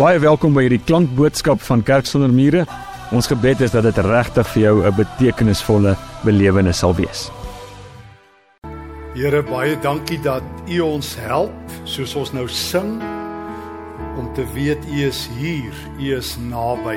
Baie 0.00 0.16
welkom 0.16 0.54
by 0.56 0.62
hierdie 0.64 0.80
klankboodskap 0.80 1.60
van 1.60 1.82
Kerk 1.84 2.06
sonder 2.08 2.30
mure. 2.32 2.62
Ons 3.12 3.26
gebed 3.28 3.60
is 3.66 3.74
dat 3.74 3.84
dit 3.84 3.98
regtig 4.06 4.46
vir 4.54 4.62
jou 4.62 4.76
'n 4.88 4.96
betekenisvolle 4.96 5.92
belewenis 6.24 6.78
sal 6.80 6.94
wees. 6.96 7.28
Here, 9.12 9.42
baie 9.42 9.76
dankie 9.76 10.16
dat 10.22 10.42
U 10.68 10.80
ons 10.80 11.16
help 11.16 11.52
soos 11.84 12.16
ons 12.16 12.32
nou 12.32 12.48
sing 12.48 13.02
om 14.16 14.32
te 14.34 14.44
weet 14.54 14.80
U 14.88 15.04
is 15.04 15.28
hier, 15.36 15.74
U 15.98 16.16
is 16.16 16.38
naby. 16.38 16.96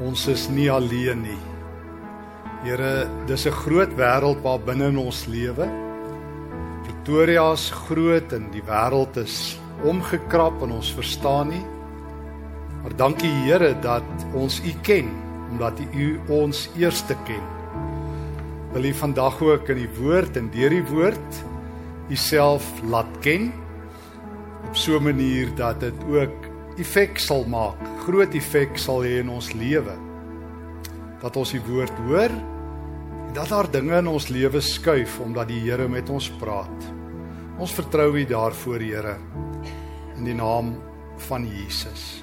Ons 0.00 0.28
is 0.28 0.48
nie 0.48 0.70
alleen 0.70 1.22
nie. 1.22 1.42
Here, 2.62 3.08
dis 3.26 3.46
'n 3.46 3.50
groot 3.50 3.90
wêreld 3.96 4.40
waar 4.42 4.60
binne 4.60 4.98
ons 4.98 5.26
lewe. 5.26 5.66
Pretoria 6.84 7.52
is 7.52 7.70
groot 7.70 8.32
en 8.32 8.50
die 8.52 8.62
wêreld 8.62 9.16
is 9.16 9.58
omgekrap 9.84 10.62
en 10.62 10.76
ons 10.78 10.92
verstaan 10.96 11.50
nie. 11.52 11.64
Maar 12.82 12.96
dankie 12.96 13.30
Here 13.44 13.72
dat 13.82 14.26
ons 14.34 14.60
U 14.62 14.72
ken 14.86 15.10
omdat 15.50 15.80
U 15.94 16.06
ons 16.32 16.68
eerste 16.78 17.16
ken. 17.26 17.42
Wil 18.72 18.90
U 18.90 18.92
vandag 18.94 19.40
ook 19.42 19.68
in 19.74 19.80
die 19.84 19.92
woord 19.98 20.36
en 20.36 20.50
deur 20.54 20.70
die 20.70 20.84
woord 20.86 21.44
Uself 22.10 22.66
laat 22.86 23.10
ken 23.24 23.50
op 24.68 24.76
so 24.76 24.98
'n 24.98 25.02
manier 25.02 25.54
dat 25.54 25.80
dit 25.80 26.04
ook 26.06 26.46
effek 26.78 27.18
sal 27.18 27.44
maak, 27.44 27.78
groot 28.06 28.34
effek 28.34 28.78
sal 28.78 29.02
hê 29.02 29.18
in 29.18 29.28
ons 29.28 29.52
lewe. 29.52 29.96
Dat 31.20 31.36
ons 31.36 31.50
die 31.50 31.62
woord 31.66 31.92
hoor 32.06 32.30
en 33.26 33.32
dat 33.32 33.48
daar 33.48 33.70
dinge 33.70 33.98
in 33.98 34.06
ons 34.06 34.28
lewe 34.28 34.60
skuif 34.60 35.20
omdat 35.20 35.48
die 35.48 35.60
Here 35.60 35.88
met 35.88 36.10
ons 36.10 36.30
praat. 36.30 36.92
Ons 37.58 37.72
vertrou 37.74 38.18
U 38.18 38.24
daarvoor, 38.24 38.78
Here 38.78 39.16
in 40.16 40.24
die 40.24 40.34
naam 40.34 40.76
van 41.28 41.46
Jesus. 41.46 42.22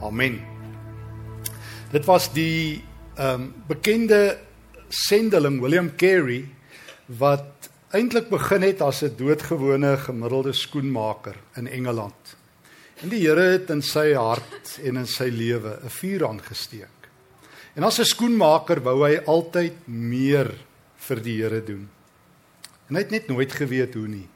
Amen. 0.00 0.40
Dit 1.92 2.04
was 2.04 2.32
die 2.32 2.82
ehm 3.16 3.40
um, 3.40 3.52
bekende 3.68 4.38
sendeling 4.88 5.60
William 5.60 5.88
Carey 5.96 6.44
wat 7.06 7.70
eintlik 7.96 8.28
begin 8.28 8.62
het 8.62 8.80
as 8.80 9.02
'n 9.02 9.16
doodgewone 9.16 9.96
gemiddelde 9.96 10.52
skoenmaker 10.52 11.36
in 11.56 11.66
Engeland. 11.66 12.36
En 13.02 13.08
die 13.08 13.26
Here 13.28 13.40
het 13.40 13.70
in 13.70 13.82
sy 13.82 14.12
hart 14.12 14.78
en 14.82 14.96
in 14.96 15.06
sy 15.06 15.28
lewe 15.28 15.78
'n 15.84 15.88
vuur 15.88 16.26
aangesteek. 16.26 16.96
En 17.74 17.82
as 17.82 17.98
'n 17.98 18.04
skoenmaker 18.04 18.82
wou 18.82 19.04
hy 19.08 19.16
altyd 19.26 19.88
meer 19.88 20.54
vir 20.96 21.22
die 21.22 21.42
Here 21.42 21.64
doen. 21.64 21.88
En 22.88 22.94
hy 22.94 23.02
het 23.02 23.10
net 23.10 23.28
nooit 23.28 23.52
geweet 23.52 23.94
hoe 23.94 24.08
nie. 24.08 24.28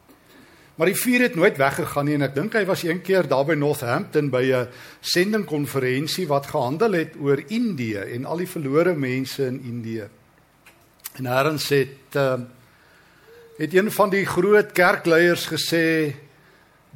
Maar 0.80 0.88
die 0.88 0.96
vuur 0.96 1.20
het 1.20 1.34
nooit 1.36 1.58
weggegaan 1.60 2.06
nie 2.08 2.14
en 2.16 2.22
ek 2.24 2.32
dink 2.32 2.54
hy 2.56 2.62
was 2.64 2.86
een 2.86 3.02
keer 3.04 3.26
daar 3.28 3.44
by 3.44 3.52
Northampton 3.52 4.30
by 4.32 4.40
'n 4.48 4.68
sendingkonferensie 5.04 6.24
wat 6.30 6.46
gehandel 6.48 6.96
het 6.96 7.18
oor 7.20 7.42
Indië 7.52 8.00
en 8.16 8.24
al 8.24 8.40
die 8.40 8.48
verlore 8.48 8.94
mense 8.96 9.44
in 9.44 9.60
Indië. 9.60 10.08
En 11.20 11.26
Herrens 11.26 11.68
het 11.68 12.16
uh, 12.16 12.40
het 13.58 13.74
een 13.74 13.92
van 13.92 14.10
die 14.10 14.24
groot 14.24 14.72
kerkleiers 14.72 15.52
gesê 15.52 16.16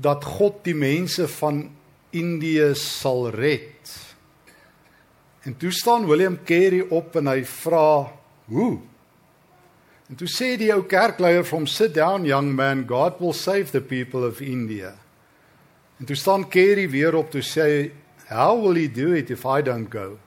dat 0.01 0.25
God 0.25 0.65
die 0.65 0.75
mense 0.75 1.29
van 1.29 1.69
Indië 2.11 2.73
sal 2.75 3.29
red. 3.31 3.93
En 5.43 5.57
toe 5.57 5.71
staan 5.71 6.07
William 6.07 6.39
Carey 6.45 6.87
op 6.89 7.17
en 7.17 7.27
hy 7.27 7.45
vra: 7.45 8.13
"Hoe?" 8.49 8.81
En 10.09 10.19
toe 10.21 10.29
sê 10.29 10.57
die 10.61 10.73
ou 10.75 10.83
kerkleier 10.85 11.45
from 11.49 11.67
sit 11.67 11.95
down 11.97 12.27
young 12.29 12.53
man 12.53 12.85
God 12.87 13.21
will 13.21 13.33
save 13.33 13.73
the 13.73 13.81
people 13.81 14.27
of 14.27 14.43
India. 14.45 14.93
En 16.01 16.07
toe 16.07 16.17
staan 16.17 16.49
Kerry 16.49 16.89
weer 16.91 17.15
op 17.15 17.31
toe 17.33 17.43
sê 17.43 17.91
how 18.29 18.61
will 18.61 18.77
he 18.77 18.89
do 18.89 19.15
it 19.15 19.31
if 19.31 19.45
I 19.45 19.63
don't 19.63 19.89
go? 19.91 20.19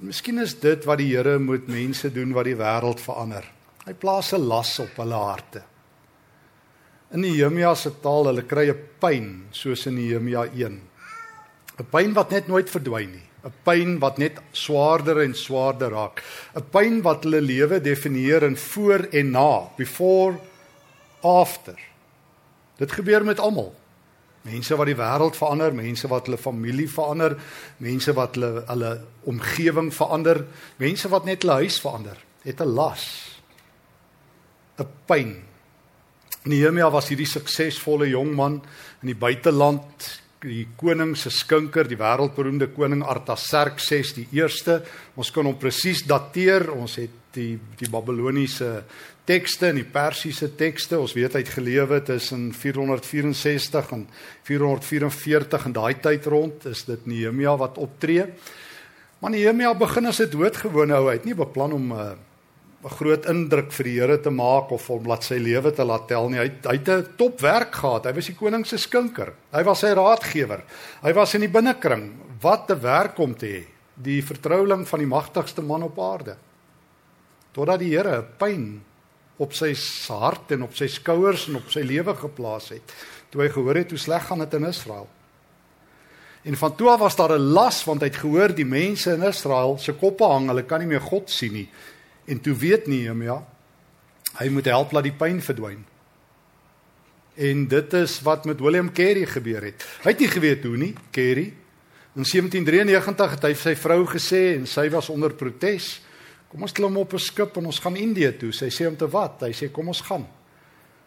En 0.00 0.10
miskien 0.10 0.38
is 0.38 0.54
dit 0.60 0.84
wat 0.84 1.00
die 1.00 1.10
Here 1.14 1.38
moet 1.38 1.68
mense 1.68 2.10
doen 2.12 2.34
wat 2.36 2.46
die 2.46 2.58
wêreld 2.58 3.00
verander. 3.00 3.46
Hy 3.86 3.94
plaas 3.94 4.32
'n 4.34 4.46
las 4.46 4.78
op 4.78 4.96
hulle 4.96 5.16
harte. 5.16 5.62
In 7.12 7.20
Nehemia 7.20 7.74
se 7.74 7.90
taal, 8.02 8.26
hulle 8.26 8.42
kry 8.42 8.68
'n 8.68 8.82
pyn 9.00 9.48
soos 9.50 9.86
in 9.86 9.94
Nehemia 9.94 10.44
1. 10.44 10.80
'n 11.78 11.86
Pyn 11.90 12.12
wat 12.12 12.30
net 12.30 12.48
nooit 12.48 12.70
verdwyn 12.70 13.10
nie. 13.12 13.27
'n 13.48 13.52
pyn 13.64 13.98
wat 13.98 14.18
net 14.20 14.40
swaarder 14.52 15.22
en 15.24 15.34
swaarder 15.34 15.90
raak. 15.90 16.22
'n 16.54 16.68
Pyn 16.70 17.02
wat 17.02 17.24
hulle 17.24 17.40
lewe 17.40 17.80
definieer 17.80 18.42
in 18.42 18.56
voor 18.56 19.08
en 19.12 19.30
na, 19.30 19.68
before, 19.76 20.38
after. 21.22 21.78
Dit 22.76 22.92
gebeur 22.92 23.24
met 23.24 23.40
almal. 23.40 23.74
Mense 24.42 24.76
wat 24.76 24.86
die 24.86 24.96
wêreld 24.96 25.36
verander, 25.36 25.74
mense 25.74 26.08
wat 26.08 26.26
hulle 26.26 26.38
familie 26.38 26.88
verander, 26.88 27.36
mense 27.78 28.12
wat 28.14 28.36
hulle 28.36 28.62
hulle 28.68 28.92
omgewing 29.24 29.90
verander, 29.94 30.44
mense 30.76 31.08
wat 31.08 31.24
net 31.24 31.42
hulle 31.42 31.64
huis 31.64 31.80
verander, 31.80 32.16
het 32.44 32.60
'n 32.60 32.74
las. 32.74 33.04
'n 34.78 34.86
Pyn. 35.06 35.42
Nehemia 36.44 36.90
was 36.90 37.08
hierdie 37.08 37.26
suksesvolle 37.26 38.08
jong 38.08 38.34
man 38.34 38.62
in 39.02 39.06
die 39.06 39.18
buiteland 39.18 40.20
die 40.42 40.66
koning 40.78 41.16
se 41.18 41.30
skinker, 41.34 41.88
die 41.88 41.98
wêreldberoemde 41.98 42.70
koning 42.74 43.02
Artaxerxes 43.02 44.14
die 44.16 44.26
eerste. 44.38 44.82
Ons 45.18 45.32
kan 45.34 45.46
hom 45.48 45.58
presies 45.58 46.04
dateer. 46.06 46.70
Ons 46.74 46.98
het 47.02 47.14
die 47.34 47.58
die 47.78 47.90
Babiloniese 47.90 48.84
tekste 49.28 49.68
en 49.72 49.80
die 49.80 49.88
Persiese 49.88 50.50
tekste. 50.56 50.98
Ons 51.00 51.14
weet 51.16 51.36
hy 51.36 51.42
het 51.44 51.52
gelewe 51.52 52.00
tussen 52.06 52.48
464 52.56 53.92
en 53.96 54.06
444 54.48 55.68
in 55.68 55.76
daai 55.76 55.98
tyd 56.00 56.30
rond 56.30 56.70
is 56.70 56.86
dit 56.88 57.10
Nehemia 57.10 57.56
wat 57.60 57.78
optree. 57.82 58.28
Maar 59.18 59.34
Nehemia 59.34 59.74
begin 59.74 60.06
as 60.06 60.20
'n 60.20 60.30
doodgewone 60.30 60.94
ou. 60.94 61.08
Hy 61.08 61.18
het 61.18 61.24
nie 61.24 61.34
beplan 61.34 61.72
om 61.72 61.92
'n 61.92 61.98
uh, 61.98 62.27
'n 62.78 62.94
groot 62.94 63.26
indruk 63.26 63.72
vir 63.74 63.84
die 63.84 63.96
Here 63.98 64.18
te 64.22 64.30
maak 64.30 64.70
of 64.70 64.88
om 64.90 65.06
laat 65.10 65.24
sy 65.26 65.38
lewe 65.42 65.72
te 65.74 65.84
laat 65.84 66.06
tel 66.08 66.28
nie. 66.30 66.38
Hy 66.38 66.50
hy 66.62 66.76
het 66.78 66.88
'n 66.88 67.16
topwerk 67.16 67.74
gehad. 67.74 68.06
Hy 68.06 68.12
was 68.14 68.26
die 68.26 68.38
koning 68.38 68.64
se 68.66 68.78
skinker. 68.78 69.34
Hy 69.52 69.62
was 69.64 69.80
sy 69.80 69.94
raadgewer. 69.94 70.62
Hy 71.02 71.12
was 71.12 71.34
in 71.34 71.40
die 71.40 71.48
binnekring. 71.48 72.12
Wat 72.40 72.70
'n 72.70 72.80
werk 72.80 73.18
om 73.18 73.34
te 73.34 73.46
hê. 73.46 73.64
Die 73.94 74.22
vertroueling 74.22 74.86
van 74.86 74.98
die 74.98 75.06
magtigste 75.06 75.62
man 75.62 75.82
op 75.82 75.98
aarde. 75.98 76.36
Totdat 77.52 77.80
die 77.80 77.96
Here 77.96 78.22
pyn 78.38 78.80
op 79.38 79.52
sy 79.52 79.74
hart 80.08 80.52
en 80.52 80.62
op 80.62 80.74
sy 80.74 80.86
skouers 80.86 81.48
en 81.48 81.56
op 81.56 81.70
sy 81.70 81.80
lewe 81.80 82.14
geplaas 82.14 82.68
het. 82.68 82.82
Toe 83.30 83.42
hy 83.42 83.48
gehoor 83.48 83.74
het 83.74 83.90
hoe 83.90 83.98
sleg 83.98 84.26
gaan 84.26 84.38
dit 84.38 84.54
in 84.54 84.64
Israel. 84.64 85.08
En 86.44 86.56
van 86.56 86.76
toe 86.76 86.90
af 86.90 87.00
was 87.00 87.16
daar 87.16 87.32
'n 87.32 87.52
las 87.52 87.84
want 87.84 88.00
hy 88.00 88.06
het 88.06 88.22
gehoor 88.22 88.54
die 88.54 88.64
mense 88.64 89.12
in 89.12 89.22
Israel 89.22 89.78
se 89.78 89.92
koppe 89.92 90.24
hang, 90.24 90.46
hulle 90.48 90.62
kan 90.62 90.80
nie 90.80 90.86
meer 90.86 91.00
God 91.00 91.30
sien 91.30 91.52
nie. 91.52 91.68
En 92.28 92.40
toe 92.44 92.54
weet 92.54 92.86
Nehemia 92.86 93.40
hy 94.38 94.48
moet 94.54 94.68
help 94.70 94.92
laat 94.94 95.06
die 95.08 95.16
pyn 95.16 95.40
verdwyn. 95.42 95.80
En 97.38 97.64
dit 97.70 97.94
is 97.98 98.18
wat 98.26 98.44
met 98.50 98.60
William 98.62 98.90
Carey 98.92 99.26
gebeur 99.26 99.64
het. 99.66 99.82
Hy 100.04 100.12
het 100.12 100.22
nie 100.22 100.30
geweet 100.30 100.66
hoe 100.66 100.76
nie, 100.78 100.92
Carey. 101.14 101.52
In 102.18 102.26
1793 102.26 103.34
het 103.36 103.46
hy 103.46 103.52
sy 103.58 103.74
vrou 103.78 104.00
gesê 104.10 104.42
en 104.56 104.66
sy 104.66 104.88
was 104.90 105.10
onder 105.14 105.34
protes. 105.38 106.00
Kom 106.50 106.64
ons 106.66 106.74
klim 106.74 106.96
op 106.96 107.14
'n 107.14 107.18
skip 107.18 107.56
en 107.56 107.66
ons 107.66 107.78
gaan 107.78 107.96
Indië 107.96 108.32
toe. 108.38 108.52
Sy 108.52 108.70
sê 108.70 108.88
om 108.88 108.96
te 108.96 109.06
wat? 109.06 109.42
Hy 109.42 109.52
sê 109.52 109.70
kom 109.72 109.88
ons 109.88 110.00
gaan. 110.00 110.26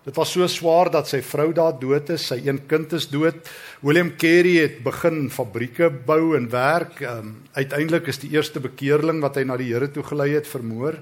Dit 0.02 0.16
was 0.16 0.32
so 0.32 0.48
swaar 0.48 0.90
dat 0.90 1.08
sy 1.08 1.22
vrou 1.22 1.52
daar 1.54 1.80
dood 1.80 2.10
is, 2.10 2.24
sy 2.26 2.42
een 2.42 2.66
kind 2.66 2.94
is 2.94 3.08
dood. 3.08 3.36
William 3.82 4.16
Carey 4.18 4.64
het 4.64 4.84
begin 4.84 5.30
fabrieke 5.30 5.90
bou 5.90 6.36
en 6.38 6.50
werk. 6.50 7.02
Um, 7.02 7.44
uiteindelik 7.54 8.08
is 8.08 8.18
die 8.18 8.32
eerste 8.32 8.60
bekeerling 8.60 9.22
wat 9.22 9.36
hy 9.36 9.44
na 9.44 9.58
die 9.58 9.74
Here 9.74 9.92
toe 9.92 10.04
gelei 10.04 10.32
het 10.34 10.48
vermoor. 10.48 10.98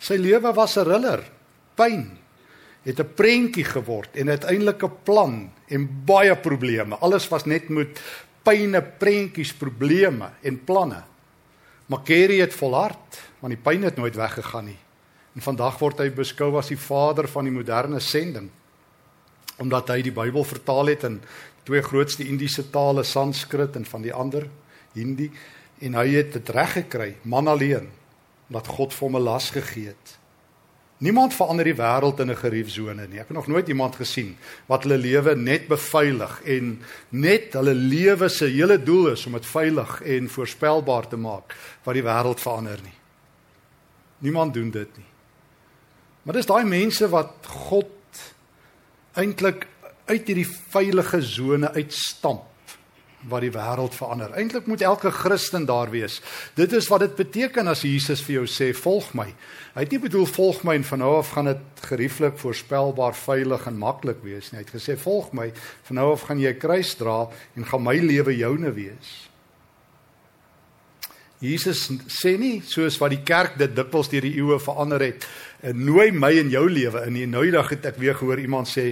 Sy 0.00 0.16
lewe 0.16 0.52
was 0.56 0.76
'n 0.76 0.88
riller. 0.88 1.22
Pyn 1.76 2.20
het 2.82 3.00
'n 3.00 3.14
prentjie 3.14 3.64
geword 3.64 4.16
en 4.16 4.28
uiteindelik 4.28 4.82
'n 4.82 5.02
plan 5.04 5.52
en 5.66 6.04
baie 6.04 6.36
probleme. 6.36 6.96
Alles 6.96 7.28
was 7.28 7.44
net 7.44 7.68
met 7.68 8.00
pyne, 8.42 8.82
prentjies, 8.82 9.52
probleme 9.54 10.30
en 10.40 10.64
planne. 10.64 11.02
Maar 11.86 12.02
Kerry 12.02 12.40
het 12.40 12.54
volhard, 12.54 13.20
want 13.38 13.52
die 13.52 13.62
pyn 13.62 13.82
het 13.82 13.96
nooit 13.96 14.14
weggegaan 14.14 14.64
nie. 14.64 14.78
En 15.34 15.40
vandag 15.40 15.78
word 15.78 15.98
hy 15.98 16.10
beskou 16.10 16.56
as 16.56 16.68
die 16.68 16.78
vader 16.78 17.28
van 17.28 17.44
die 17.44 17.52
moderne 17.52 18.00
sending. 18.00 18.50
Omdat 19.58 19.88
hy 19.88 20.02
die 20.02 20.12
Bybel 20.12 20.44
vertaal 20.44 20.86
het 20.86 21.04
in 21.04 21.22
twee 21.62 21.82
grootste 21.82 22.24
Indiese 22.24 22.70
tale, 22.70 23.02
Sanskrit 23.02 23.76
en 23.76 23.84
van 23.84 24.02
die 24.02 24.12
ander 24.12 24.48
Hindi 24.92 25.30
en 25.78 25.94
hy 25.94 26.08
het 26.08 26.32
dit 26.32 26.48
reg 26.48 26.72
gekry, 26.72 27.16
man 27.22 27.46
alleen 27.46 27.88
dat 28.50 28.66
God 28.66 28.94
vir 28.94 29.06
hom 29.08 29.16
'n 29.16 29.22
las 29.22 29.50
gegee 29.50 29.86
het. 29.86 30.18
Niemand 31.00 31.32
verander 31.32 31.64
die 31.64 31.76
wêreld 31.78 32.20
in 32.20 32.30
'n 32.30 32.36
geriefsone 32.36 33.06
nie. 33.06 33.20
Ek 33.20 33.28
het 33.28 33.36
nog 33.36 33.46
nooit 33.46 33.68
iemand 33.68 33.96
gesien 33.96 34.36
wat 34.66 34.82
hulle 34.82 34.98
lewe 34.98 35.36
net 35.36 35.68
beveilig 35.68 36.42
en 36.42 36.82
net 37.08 37.52
hulle 37.52 37.74
lewe 37.74 38.28
se 38.28 38.44
hele 38.44 38.82
doel 38.82 39.08
is 39.08 39.26
om 39.26 39.32
dit 39.32 39.46
veilig 39.46 40.02
en 40.02 40.28
voorspelbaar 40.28 41.08
te 41.08 41.16
maak 41.16 41.56
wat 41.84 41.94
die 41.94 42.02
wêreld 42.02 42.40
verander 42.40 42.78
nie. 42.82 42.98
Niemand 44.18 44.54
doen 44.54 44.70
dit 44.70 44.96
nie. 44.96 45.06
Maar 46.22 46.34
dis 46.34 46.46
daai 46.46 46.64
mense 46.64 47.08
wat 47.08 47.46
God 47.46 47.88
eintlik 49.12 49.66
uit 50.04 50.26
hierdie 50.26 50.48
veilige 50.68 51.22
sone 51.22 51.72
uitstamp 51.72 52.49
wat 53.28 53.44
die 53.44 53.52
wêreld 53.52 53.94
verander. 53.94 54.32
Eintlik 54.32 54.66
moet 54.66 54.80
elke 54.80 55.10
Christen 55.12 55.66
daar 55.68 55.90
wees. 55.92 56.20
Dit 56.56 56.72
is 56.72 56.88
wat 56.88 57.04
dit 57.04 57.16
beteken 57.18 57.68
as 57.68 57.84
Jesus 57.84 58.22
vir 58.24 58.40
jou 58.40 58.46
sê 58.48 58.70
volg 58.76 59.12
my. 59.18 59.28
Hy 59.74 59.84
het 59.84 59.92
nie 59.92 60.02
bedoel 60.02 60.26
volg 60.26 60.62
my 60.66 60.78
en 60.80 60.86
van 60.88 61.02
nou 61.04 61.14
af 61.18 61.34
gaan 61.36 61.50
dit 61.52 61.84
gerieflik, 61.90 62.38
voorspelbaar, 62.40 63.14
veilig 63.14 63.66
en 63.68 63.80
maklik 63.80 64.22
wees 64.24 64.50
nie. 64.50 64.60
Hy 64.60 64.64
het 64.64 64.76
gesê 64.78 64.96
volg 65.00 65.32
my, 65.36 65.50
van 65.88 66.00
nou 66.00 66.10
af 66.14 66.24
gaan 66.28 66.40
jy 66.40 66.54
kruis 66.58 66.94
dra 66.98 67.26
en 67.56 67.68
gaan 67.68 67.84
my 67.84 67.98
lewe 68.00 68.36
joune 68.38 68.72
wees. 68.76 69.18
Jesus 71.40 71.86
sê 72.12 72.34
nie 72.36 72.58
soos 72.68 72.98
wat 73.00 73.14
die 73.14 73.22
kerk 73.24 73.54
dit 73.60 73.72
dikwels 73.72 74.10
deur 74.12 74.26
die 74.26 74.34
eeue 74.36 74.58
verander 74.60 75.00
het, 75.00 75.24
nooi 75.72 76.10
my 76.12 76.34
in 76.36 76.52
jou 76.52 76.66
lewe 76.68 77.06
in. 77.08 77.16
Nou 77.32 77.46
die 77.46 77.54
dag 77.54 77.70
het 77.72 77.88
ek 77.92 78.00
weer 78.00 78.18
gehoor 78.18 78.42
iemand 78.42 78.68
sê 78.68 78.90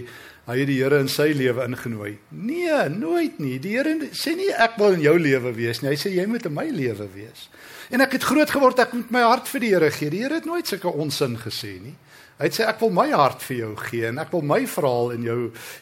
hy 0.48 0.56
het 0.62 0.68
die 0.70 0.78
Here 0.80 0.98
in 1.02 1.10
sy 1.12 1.28
lewe 1.36 1.66
ingenooi. 1.68 2.14
Nee, 2.32 2.88
nooit 2.88 3.36
nie. 3.42 3.58
Die 3.60 3.74
Here 3.76 3.94
sê 4.16 4.32
nie 4.38 4.48
ek 4.48 4.78
wil 4.80 4.96
in 4.96 5.04
jou 5.04 5.14
lewe 5.20 5.52
wees 5.56 5.82
nie. 5.82 5.92
Hy 5.92 5.98
sê 6.00 6.12
jy 6.14 6.24
moet 6.30 6.48
in 6.48 6.56
my 6.56 6.64
lewe 6.72 7.08
wees. 7.12 7.48
En 7.92 8.04
ek 8.04 8.16
het 8.16 8.26
groot 8.28 8.50
geword 8.52 8.80
ek 8.80 8.94
moet 8.96 9.12
my 9.12 9.24
hart 9.28 9.48
vir 9.52 9.64
die 9.64 9.72
Here 9.74 9.90
gee. 9.92 10.12
Die 10.12 10.22
Here 10.24 10.40
het 10.40 10.48
nooit 10.48 10.68
sulke 10.68 10.92
onsin 10.92 11.36
gesê 11.40 11.76
nie. 11.82 11.94
Hy 12.38 12.46
het 12.46 12.54
sê 12.54 12.64
ek 12.70 12.80
wil 12.80 12.92
my 12.94 13.08
hart 13.10 13.42
vir 13.42 13.56
jou 13.64 13.72
gee 13.88 14.08
en 14.08 14.20
ek 14.22 14.30
wil 14.30 14.44
my 14.46 14.60
verhaal 14.70 15.12
in 15.16 15.24
jou 15.26 15.38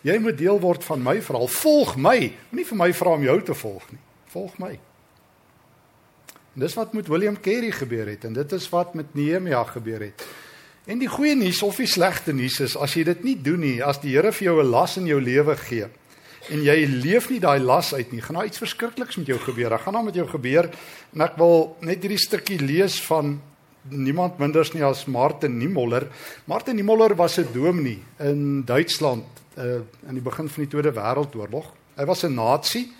jy 0.08 0.16
moet 0.24 0.38
deel 0.40 0.58
word 0.62 0.86
van 0.88 1.02
my 1.04 1.18
verhaal. 1.22 1.50
Volg 1.52 1.94
my. 2.00 2.16
Moenie 2.50 2.68
vir 2.70 2.80
my 2.80 2.90
vra 2.96 3.16
om 3.18 3.26
jou 3.26 3.38
te 3.44 3.56
volg 3.62 3.90
nie. 3.92 4.02
Volg 4.32 4.56
my. 4.62 4.72
En 6.56 6.64
dis 6.64 6.76
wat 6.78 6.96
met 6.96 7.12
William 7.12 7.36
Carey 7.38 7.70
gebeur 7.76 8.08
het 8.08 8.24
en 8.24 8.32
dit 8.32 8.52
is 8.56 8.68
wat 8.72 8.96
met 8.96 9.14
Nehemia 9.14 9.62
gebeur 9.68 10.08
het. 10.08 10.26
En 10.86 10.98
die 10.98 11.08
goeie 11.10 11.34
nuus 11.34 11.62
of 11.62 11.76
die 11.76 11.86
slegte 11.86 12.32
nuus 12.32 12.60
is 12.60 12.76
as 12.76 12.94
jy 12.94 13.04
dit 13.04 13.24
nie 13.24 13.36
doen 13.42 13.60
nie, 13.60 13.82
as 13.82 13.98
die 13.98 14.14
Here 14.14 14.32
vir 14.32 14.44
jou 14.44 14.62
'n 14.62 14.70
las 14.70 14.96
in 14.96 15.06
jou 15.06 15.20
lewe 15.20 15.56
gee 15.56 15.88
en 16.52 16.62
jy 16.62 16.76
leef 16.86 17.28
nie 17.30 17.40
daai 17.42 17.58
las 17.62 17.92
uit 17.94 18.12
nie, 18.14 18.22
gaan 18.22 18.38
daar 18.38 18.46
iets 18.46 18.62
verskrikliks 18.62 19.18
met 19.20 19.26
jou 19.26 19.38
gebeur. 19.42 19.70
Daar 19.72 19.82
gaan 19.82 19.98
daar 19.98 20.06
met 20.06 20.14
jou 20.14 20.26
gebeur 20.30 20.70
en 21.14 21.24
ek 21.26 21.36
wil 21.40 21.76
net 21.80 22.04
hierdie 22.04 22.20
stukkie 22.22 22.58
lees 22.62 23.00
van 23.06 23.40
niemand 23.90 24.38
minders 24.38 24.72
nie 24.74 24.84
as 24.86 25.06
Martin 25.06 25.58
Niemöller. 25.58 26.08
Martin 26.46 26.76
Niemöller 26.76 27.16
was 27.16 27.38
'n 27.38 27.48
dominee 27.52 28.02
in 28.18 28.64
Duitsland 28.64 29.24
uh, 29.58 29.82
in 30.08 30.14
die 30.14 30.22
begin 30.22 30.48
van 30.48 30.62
die 30.62 30.70
Tweede 30.70 30.92
Wêreldoorlog. 30.92 31.72
Hy 31.96 32.04
was 32.04 32.24
'n 32.24 32.34
nasie. 32.34 32.92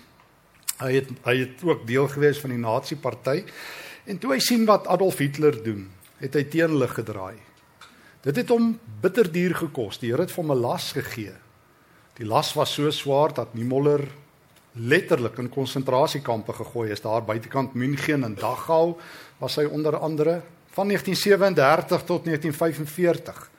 Hy 0.79 0.93
het 0.93 1.09
hy 1.23 1.37
het 1.39 1.63
ook 1.63 1.87
deel 1.87 2.07
gewees 2.07 2.39
van 2.39 2.49
die 2.49 2.59
nasie-party. 2.59 3.43
En 4.05 4.17
toe 4.17 4.33
hy 4.33 4.39
sien 4.39 4.65
wat 4.65 4.87
Adolf 4.87 5.17
Hitler 5.17 5.63
doen, 5.63 5.89
het 6.19 6.33
hy 6.33 6.43
teen 6.43 6.69
hulle 6.69 6.87
gedraai. 6.87 7.35
Dit 8.27 8.41
het 8.41 8.49
hom 8.51 8.73
bitterduur 8.99 9.53
gekos. 9.55 10.01
Die 10.01 10.09
Here 10.11 10.25
het 10.25 10.33
hom 10.35 10.51
'n 10.51 10.59
las 10.59 10.91
gegee. 10.91 11.31
Die 12.19 12.25
las 12.25 12.53
was 12.53 12.73
so 12.73 12.91
swaar 12.91 13.33
dat 13.33 13.53
Niemöller 13.53 14.07
letterlik 14.73 15.37
in 15.37 15.49
konsentrasiekampe 15.49 16.53
gegooi 16.53 16.91
is 16.91 17.01
daar 17.01 17.23
buitekant 17.23 17.73
München 17.73 18.23
en 18.23 18.35
Dachau 18.35 18.97
was 19.39 19.55
hy 19.55 19.63
onder 19.63 19.97
andere 19.97 20.41
van 20.69 20.87
1937 20.87 22.03
tot 22.03 22.25
1945 22.25 23.49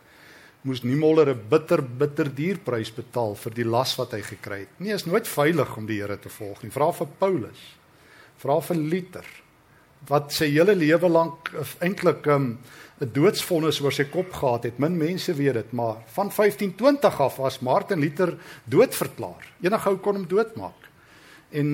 moes 0.60 0.82
Niemöller 0.82 1.28
'n 1.28 1.48
bitter 1.48 1.82
bitter 1.96 2.34
duur 2.34 2.58
prys 2.58 2.94
betaal 2.94 3.34
vir 3.34 3.54
die 3.54 3.64
las 3.64 3.96
wat 3.96 4.12
hy 4.12 4.20
gekry 4.20 4.58
het. 4.58 4.68
Nee, 4.76 4.92
is 4.92 5.04
nooit 5.04 5.28
veilig 5.28 5.76
om 5.76 5.86
die 5.86 6.00
Here 6.00 6.18
te 6.18 6.28
volg 6.28 6.62
nie. 6.62 6.70
Vra 6.70 6.92
vir 6.92 7.06
Paulus. 7.18 7.76
Vra 8.36 8.60
vir 8.60 8.76
Luther 8.76 9.24
wat 10.06 10.32
sy 10.32 10.50
hele 10.50 10.74
lewe 10.74 11.08
lank 11.08 11.50
eintlik 11.80 12.26
'n 12.26 12.30
um, 12.30 12.58
'n 12.98 13.10
doodsvonnis 13.14 13.78
oor 13.80 13.94
sy 13.94 14.08
kop 14.10 14.32
gehad 14.34 14.64
het. 14.66 14.78
Min 14.82 14.96
mense 14.98 15.34
weet 15.34 15.54
dit, 15.54 15.72
maar 15.72 16.02
van 16.16 16.32
1520 16.34 17.20
af 17.20 17.36
was 17.36 17.60
Martin 17.62 18.00
Luther 18.02 18.34
doodverklaar. 18.64 19.46
Enige 19.62 19.88
ou 19.88 19.98
kon 20.02 20.18
hom 20.18 20.26
doodmaak. 20.26 20.88
En 21.54 21.68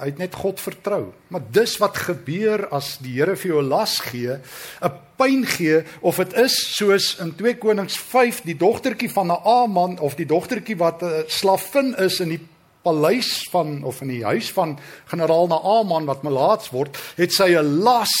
hy 0.00 0.08
het 0.08 0.18
net 0.18 0.34
God 0.34 0.60
vertrou. 0.60 1.12
Maar 1.28 1.44
dis 1.54 1.76
wat 1.78 2.00
gebeur 2.08 2.64
as 2.74 2.96
die 3.04 3.18
Here 3.20 3.36
vir 3.36 3.52
jou 3.52 3.62
las 3.62 4.00
gee, 4.00 4.40
'n 4.80 4.92
pyn 5.16 5.44
gee 5.46 5.84
of 6.00 6.16
dit 6.16 6.32
is 6.32 6.56
soos 6.76 7.18
in 7.20 7.34
2 7.36 7.58
Konings 7.58 7.96
5 7.96 8.40
die 8.42 8.56
dogtertjie 8.56 9.10
van 9.10 9.30
'n 9.30 9.42
Aman 9.44 9.98
of 9.98 10.14
die 10.14 10.26
dogtertjie 10.26 10.76
wat 10.76 11.02
'n 11.02 11.24
slavin 11.26 11.94
is 11.98 12.20
in 12.20 12.28
die 12.28 12.40
paleis 12.82 13.48
van 13.50 13.84
of 13.84 14.00
in 14.02 14.08
die 14.08 14.24
huis 14.24 14.50
van 14.52 14.78
generaal 15.10 15.46
Naaman 15.46 16.04
wat 16.04 16.22
melaats 16.22 16.70
word, 16.70 16.98
het 17.16 17.32
sy 17.32 17.54
'n 17.54 17.82
las 17.82 18.12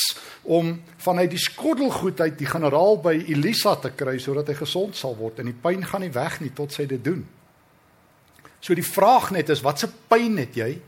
om 0.42 0.82
vanuit 0.96 1.30
die 1.30 1.38
skottelgoed 1.38 2.20
uit 2.20 2.38
die 2.38 2.46
generaal 2.46 2.98
by 3.02 3.14
Elisa 3.28 3.74
te 3.76 3.90
kry 3.90 4.18
sodat 4.18 4.48
hy 4.48 4.54
gesond 4.54 4.96
sal 4.96 5.16
word 5.16 5.38
en 5.38 5.46
die 5.46 5.60
pyn 5.62 5.84
gaan 5.84 6.00
nie 6.00 6.12
weg 6.14 6.40
nie 6.40 6.50
tot 6.54 6.72
sy 6.72 6.86
dit 6.86 7.04
doen. 7.04 7.26
So 8.60 8.74
die 8.74 8.86
vraag 8.86 9.30
net 9.30 9.48
is 9.48 9.60
wat 9.60 9.78
se 9.78 9.88
pyn 10.08 10.38
het 10.38 10.54
jy? 10.54 10.80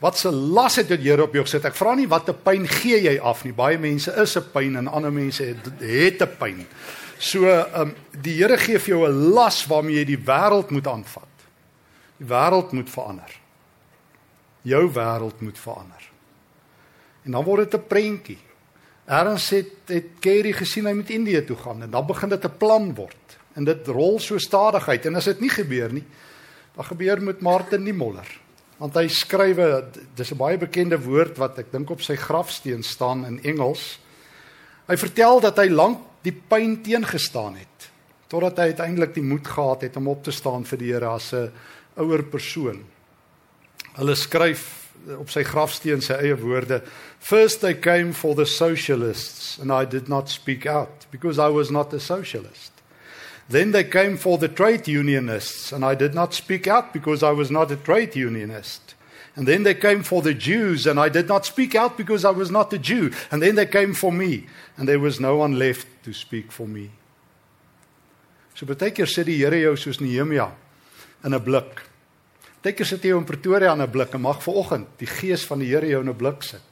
Wat 0.00 0.18
se 0.18 0.30
las 0.30 0.76
het 0.76 0.88
die 0.88 0.98
Here 1.08 1.22
op 1.22 1.34
jou 1.34 1.44
gesit? 1.44 1.64
Ek 1.64 1.76
vra 1.76 1.94
nie 1.94 2.08
wat 2.08 2.28
'n 2.28 2.42
pyn 2.44 2.68
gee 2.68 3.00
jy 3.00 3.18
af 3.20 3.44
nie. 3.44 3.52
Baie 3.52 3.78
mense 3.78 4.12
is 4.22 4.36
'n 4.36 4.50
pyn 4.52 4.76
en 4.76 4.88
ander 4.88 5.12
mense 5.12 5.44
het 5.44 5.64
het 5.80 6.22
'n 6.22 6.36
pyn. 6.38 6.66
So 7.18 7.46
ehm 7.46 7.80
um, 7.80 7.94
die 8.20 8.34
Here 8.34 8.58
gee 8.58 8.78
vir 8.78 8.96
jou 8.96 9.06
'n 9.08 9.32
las 9.32 9.66
waarmee 9.66 9.96
jy 9.96 10.04
die 10.04 10.24
wêreld 10.24 10.70
moet 10.70 10.86
aanvat. 10.86 11.33
Die 12.24 12.32
wêreld 12.32 12.72
moet 12.72 12.88
verander. 12.88 13.32
Jou 14.64 14.88
wêreld 14.92 15.40
moet 15.44 15.58
verander. 15.60 16.10
En 17.24 17.36
dan 17.36 17.44
word 17.44 17.70
dit 17.70 17.80
'n 17.80 17.86
prentjie. 17.86 18.38
Erns 19.04 19.50
het 19.50 19.72
het 19.86 20.06
Kerry 20.20 20.52
gesien 20.52 20.86
hy 20.86 20.92
moet 20.92 21.10
Indië 21.10 21.44
toe 21.44 21.56
gaan 21.56 21.82
en 21.82 21.90
dan 21.90 22.06
begin 22.06 22.28
dit 22.28 22.44
'n 22.44 22.56
plan 22.58 22.94
word. 22.94 23.38
En 23.54 23.64
dit 23.64 23.86
rol 23.86 24.18
so 24.20 24.38
stadig 24.38 24.88
uit 24.88 25.06
en 25.06 25.14
as 25.14 25.24
dit 25.24 25.40
nie 25.40 25.50
gebeur 25.50 25.92
nie, 25.92 26.04
dan 26.74 26.84
gebeur 26.84 27.22
met 27.22 27.40
Martin 27.40 27.82
Niemöller. 27.82 28.40
Want 28.76 28.94
hy 28.94 29.08
skrywe 29.08 29.84
dis 30.14 30.32
'n 30.32 30.36
baie 30.36 30.58
bekende 30.58 30.98
woord 31.02 31.36
wat 31.36 31.58
ek 31.58 31.72
dink 31.72 31.90
op 31.90 32.00
sy 32.00 32.16
grafsteen 32.16 32.82
staan 32.82 33.26
in 33.26 33.42
Engels. 33.42 34.00
Hy 34.86 34.96
vertel 34.96 35.40
dat 35.40 35.56
hy 35.56 35.68
lank 35.68 35.98
die 36.22 36.42
pyn 36.48 36.82
teengestaan 36.82 37.54
het 37.54 37.90
totdat 38.26 38.56
hy 38.56 38.62
uiteindelik 38.62 39.14
die 39.14 39.22
moed 39.22 39.46
gehad 39.46 39.80
het 39.80 39.96
om 39.96 40.08
op 40.08 40.24
te 40.24 40.32
staan 40.34 40.64
vir 40.64 40.78
die 40.78 40.92
Here 40.92 41.06
as 41.06 41.32
'n 41.32 41.52
ouer 41.96 42.22
persoon. 42.22 42.84
Hulle 43.94 44.16
skryf 44.18 44.84
op 45.18 45.28
sy 45.30 45.44
grafsteen 45.44 46.00
sy 46.02 46.16
eie 46.16 46.36
woorde 46.40 46.80
first 47.20 47.64
I 47.64 47.74
came 47.74 48.12
for 48.12 48.34
the 48.34 48.46
socialists 48.46 49.58
and 49.58 49.70
I 49.70 49.84
did 49.84 50.08
not 50.08 50.30
speak 50.30 50.66
out 50.66 51.06
because 51.10 51.38
I 51.38 51.48
was 51.48 51.70
not 51.70 51.92
a 51.92 52.00
socialist. 52.00 52.72
Then 53.48 53.72
they 53.72 53.84
came 53.84 54.16
for 54.16 54.38
the 54.38 54.48
trade 54.48 54.88
unionists 54.88 55.72
and 55.72 55.84
I 55.84 55.94
did 55.94 56.14
not 56.14 56.32
speak 56.32 56.66
out 56.66 56.92
because 56.92 57.22
I 57.22 57.30
was 57.30 57.50
not 57.50 57.70
a 57.70 57.76
trade 57.76 58.16
unionist. 58.16 58.94
And 59.36 59.46
then 59.46 59.64
they 59.64 59.74
came 59.74 60.02
for 60.02 60.22
the 60.22 60.32
Jews 60.32 60.86
and 60.86 60.98
I 60.98 61.08
did 61.08 61.28
not 61.28 61.44
speak 61.44 61.74
out 61.74 61.98
because 61.98 62.24
I 62.24 62.30
was 62.30 62.50
not 62.50 62.72
a 62.72 62.78
Jew. 62.78 63.10
And 63.30 63.42
then 63.42 63.56
they 63.56 63.66
came 63.66 63.92
for 63.92 64.12
me 64.12 64.46
and 64.78 64.88
there 64.88 65.00
was 65.00 65.20
no 65.20 65.36
one 65.36 65.58
left 65.58 65.86
to 66.04 66.12
speak 66.12 66.52
for 66.52 66.66
me. 66.66 66.90
So 68.54 68.64
baie 68.66 68.94
keer 68.94 69.10
sê 69.10 69.24
die 69.26 69.42
Here 69.42 69.58
jou 69.58 69.74
soos 69.76 70.00
Nehemia 70.00 70.52
in 71.24 71.34
'n 71.34 71.42
blik 71.42 71.94
Partykeer 72.64 72.88
sit 72.88 73.02
jy 73.04 73.12
in 73.12 73.26
Pretoria 73.28 73.74
in 73.76 73.82
'n 73.82 73.90
blik 73.90 74.14
en 74.14 74.22
mag 74.24 74.42
vanoggend 74.42 74.86
die 74.96 75.06
gees 75.06 75.44
van 75.44 75.58
die 75.58 75.68
Here 75.68 75.86
jou 75.86 76.00
in 76.00 76.08
'n 76.08 76.16
blik 76.16 76.42
sit 76.42 76.62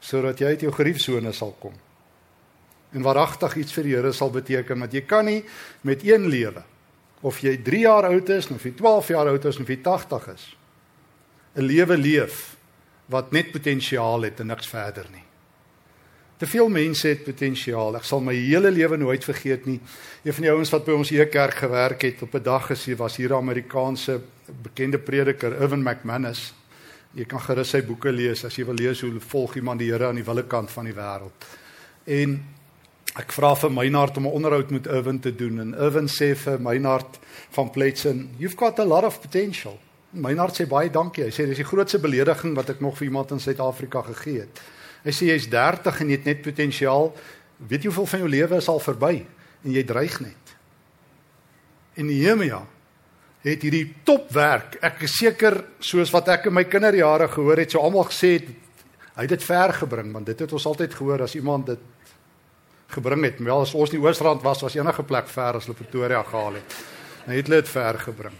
sodat 0.00 0.38
jy 0.40 0.46
uit 0.46 0.60
jou 0.60 0.72
geriefsone 0.72 1.32
sal 1.32 1.52
kom. 1.60 1.74
En 2.92 3.02
waaragtig 3.02 3.56
iets 3.56 3.72
vir 3.72 3.84
die 3.84 3.94
Here 3.94 4.12
sal 4.12 4.30
beteken 4.30 4.80
dat 4.80 4.92
jy 4.92 5.02
kan 5.02 5.24
nie 5.24 5.44
met 5.82 6.02
een 6.02 6.26
lewe 6.26 6.62
of 7.20 7.40
jy 7.40 7.56
3 7.62 7.80
jaar 7.80 8.04
oud 8.04 8.28
is 8.28 8.50
of 8.50 8.62
jy 8.62 8.72
12 8.72 9.08
jaar 9.08 9.28
oud 9.28 9.44
is 9.44 9.60
of 9.60 9.68
jy 9.68 9.76
80 9.82 10.28
is 10.28 10.56
'n 11.54 11.62
lewe 11.62 11.96
leef 11.96 12.56
wat 13.06 13.32
net 13.32 13.52
potensiaal 13.52 14.22
het 14.22 14.40
en 14.40 14.46
niks 14.46 14.66
verder 14.66 15.06
nie. 15.12 15.29
Te 16.40 16.46
veel 16.48 16.70
mense 16.72 17.04
het 17.04 17.24
potensiaal. 17.26 17.98
Ek 17.98 18.06
sal 18.08 18.22
my 18.24 18.32
hele 18.32 18.70
lewe 18.72 18.96
nooit 18.96 19.24
vergeet 19.28 19.66
nie. 19.68 19.76
Een 20.24 20.32
van 20.32 20.46
die 20.46 20.52
ouens 20.54 20.70
wat 20.72 20.86
by 20.86 20.94
ons 20.96 21.10
hier 21.12 21.28
kerk 21.28 21.58
gewerk 21.60 22.06
het 22.06 22.22
op 22.24 22.34
'n 22.34 22.42
dag 22.42 22.70
gesê 22.70 22.96
was 22.96 23.16
hier 23.16 23.28
'n 23.28 23.42
Amerikaanse 23.44 24.20
bekende 24.62 24.98
prediker, 24.98 25.52
Irwin 25.60 25.82
McManus. 25.82 26.54
Jy 27.12 27.24
kan 27.24 27.40
gerus 27.40 27.70
sy 27.70 27.82
boeke 27.82 28.12
lees 28.12 28.44
as 28.44 28.56
jy 28.56 28.64
wil 28.64 28.74
lees 28.74 29.00
hoe 29.00 29.20
volg 29.20 29.56
iemand 29.56 29.78
die 29.78 29.90
Here 29.90 30.06
aan 30.06 30.14
die 30.14 30.24
wille 30.24 30.46
kant 30.46 30.70
van 30.70 30.84
die 30.84 30.94
wêreld. 30.94 31.44
En 32.04 32.44
ek 33.16 33.32
vra 33.32 33.54
vir 33.54 33.72
Meinhard 33.72 34.16
om 34.16 34.26
'n 34.26 34.32
onderhoud 34.32 34.70
met 34.70 34.86
Irwin 34.86 35.20
te 35.20 35.34
doen 35.34 35.60
en 35.60 35.74
Irwin 35.74 36.08
sê 36.08 36.34
vir 36.36 36.60
Meinhard 36.60 37.18
van 37.50 37.70
Pletsen, 37.70 38.30
"You've 38.38 38.56
got 38.56 38.78
a 38.78 38.84
lot 38.84 39.04
of 39.04 39.20
potential." 39.20 39.78
Meinhard 40.10 40.60
sê 40.60 40.66
baie 40.66 40.90
dankie. 40.90 41.24
Hy 41.24 41.30
sê 41.30 41.46
dis 41.46 41.56
die 41.56 41.64
grootste 41.64 41.98
belediging 41.98 42.54
wat 42.54 42.68
ek 42.70 42.80
nog 42.80 42.96
vir 42.96 43.06
iemand 43.06 43.30
in 43.30 43.40
Suid-Afrika 43.40 44.02
gegee 44.02 44.40
het. 44.40 44.60
Hy 45.04 45.14
sê 45.16 45.30
jy's 45.30 45.48
30 45.50 46.02
en 46.02 46.10
jy 46.10 46.18
het 46.18 46.28
net 46.28 46.42
potensiaal. 46.44 47.10
Weet 47.68 47.84
jy 47.84 47.92
hoeveel 47.92 48.10
van 48.12 48.24
jou 48.24 48.30
lewe 48.32 48.60
is 48.60 48.68
al 48.68 48.82
verby 48.82 49.14
en 49.64 49.72
jy 49.72 49.84
dreig 49.88 50.18
net. 50.24 50.54
En 51.96 52.08
Nehemia 52.08 52.60
het 53.44 53.62
hierdie 53.64 53.86
topwerk. 54.04 54.76
Ek 54.84 55.04
is 55.06 55.16
seker 55.16 55.56
soos 55.84 56.12
wat 56.12 56.28
ek 56.32 56.50
in 56.50 56.56
my 56.56 56.66
kinderjare 56.68 57.28
gehoor 57.32 57.60
het, 57.60 57.72
so 57.72 57.80
almal 57.84 58.08
gesê 58.10 58.36
het 58.38 58.50
hy 59.16 59.26
het 59.26 59.32
dit 59.34 59.42
ver 59.44 59.72
gebring, 59.76 60.12
want 60.14 60.28
dit 60.30 60.38
het 60.40 60.52
ons 60.56 60.66
altyd 60.70 60.94
gehoor 60.96 61.26
as 61.26 61.34
iemand 61.36 61.66
dit 61.68 61.80
gebring 62.94 63.24
het. 63.26 63.40
Wel 63.44 63.64
as 63.66 63.74
ons 63.76 63.90
in 63.92 63.98
die 63.98 64.06
Oosrand 64.06 64.40
was, 64.44 64.62
was 64.64 64.76
enige 64.78 65.04
plek 65.04 65.28
ver 65.28 65.58
as 65.58 65.66
hulle 65.68 65.76
Pretoria 65.76 66.22
gehaal 66.24 66.56
het. 66.56 66.76
Hy 67.26 67.36
het 67.36 67.50
dit 67.52 67.68
ver 67.68 68.00
gebring. 68.06 68.38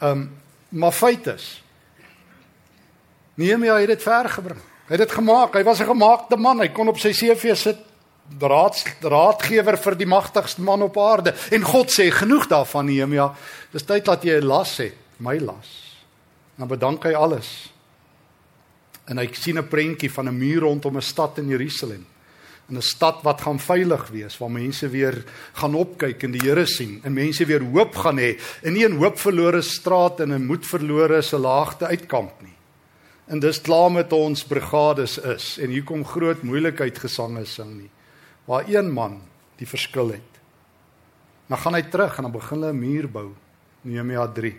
Um 0.00 0.28
maar 0.70 0.94
feit 0.94 1.26
is 1.26 1.64
Nehemia 3.34 3.74
het 3.80 3.90
dit 3.90 4.02
ver 4.02 4.28
gebring. 4.30 4.60
Hy 4.90 4.96
het 4.98 5.06
dit 5.06 5.12
gemaak. 5.20 5.54
Hy 5.54 5.62
was 5.62 5.78
'n 5.80 5.86
gemaakte 5.86 6.36
man. 6.36 6.58
Hy 6.58 6.68
kon 6.68 6.88
op 6.88 6.98
sy 6.98 7.12
CV 7.12 7.54
sit 7.54 7.78
raad 8.38 8.74
raadgewer 9.00 9.76
vir 9.78 9.94
die 9.94 10.06
magtigste 10.06 10.60
man 10.60 10.82
op 10.82 10.98
aarde. 10.98 11.34
En 11.50 11.62
God 11.62 11.90
sê 11.90 12.10
genoeg 12.10 12.48
daarvan 12.48 12.86
Nehemia. 12.86 13.34
Dis 13.72 13.82
tyd 13.82 14.04
dat 14.04 14.22
jy 14.22 14.40
'n 14.40 14.46
las 14.46 14.76
het, 14.78 14.94
my 15.18 15.38
las. 15.38 15.96
Dan 16.58 16.68
bedank 16.68 17.04
hy 17.04 17.12
alles. 17.12 17.70
En 19.06 19.18
hy 19.18 19.28
sien 19.32 19.58
'n 19.58 19.68
prentjie 19.68 20.10
van 20.10 20.28
'n 20.28 20.38
muur 20.38 20.60
rondom 20.60 20.96
'n 20.96 21.02
stad 21.02 21.38
in 21.38 21.48
Jerusalem 21.48 22.06
in 22.68 22.76
'n 22.76 22.82
stad 22.82 23.22
wat 23.22 23.40
gaan 23.40 23.58
veilig 23.58 24.08
wees 24.08 24.38
waar 24.38 24.50
mense 24.50 24.88
weer 24.88 25.24
gaan 25.52 25.74
opkyk 25.74 26.22
en 26.22 26.30
die 26.30 26.40
Here 26.40 26.66
sien 26.66 27.00
en 27.04 27.12
mense 27.12 27.44
weer 27.44 27.62
hoop 27.62 27.94
gaan 27.94 28.18
hê 28.18 28.38
en 28.62 28.72
nie 28.72 28.86
'n 28.88 28.96
hoopverlore 28.96 29.62
straat 29.62 30.20
en 30.20 30.32
'n 30.32 30.46
moedverlore 30.46 31.22
se 31.22 31.38
laagte 31.38 31.86
uitkamp 31.86 32.42
nie. 32.42 32.59
En 33.30 33.38
dis 33.38 33.60
klaar 33.62 33.90
met 33.94 34.12
ons 34.12 34.42
brigades 34.44 35.16
is 35.18 35.52
en 35.62 35.70
hier 35.70 35.86
kom 35.86 36.02
groot 36.04 36.42
moeilikheid 36.42 36.98
gesange 36.98 37.44
sing 37.46 37.76
nie 37.76 37.90
waar 38.50 38.66
een 38.66 38.88
man 38.90 39.20
die 39.60 39.68
verskil 39.68 40.08
het. 40.10 40.38
Dan 41.46 41.60
gaan 41.62 41.76
hy 41.76 41.82
terug 41.86 42.16
en 42.18 42.26
dan 42.26 42.32
begin 42.32 42.58
hulle 42.58 42.72
'n 42.72 42.80
muur 42.80 43.06
bou. 43.08 43.28
Nehemia 43.82 44.26
3. 44.26 44.56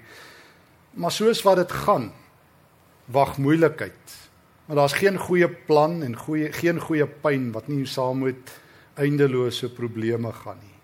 Maar 0.94 1.12
soos 1.12 1.44
wat 1.44 1.58
dit 1.58 1.72
gaan, 1.72 2.13
wag 3.06 3.38
moeilikheid 3.38 4.32
Maar 4.72 4.80
daar's 4.80 4.94
geen 4.94 5.18
goeie 5.18 5.50
plan 5.50 6.04
en 6.04 6.13
goeie 6.16 6.48
geen 6.56 6.78
goeie 6.80 7.04
pyn 7.04 7.50
wat 7.51 7.66
nie 7.68 7.84
saam 7.86 8.22
met 8.24 8.54
eindelose 8.96 9.68
probleme 9.68 10.32
gaan 10.32 10.62
nie. 10.62 10.78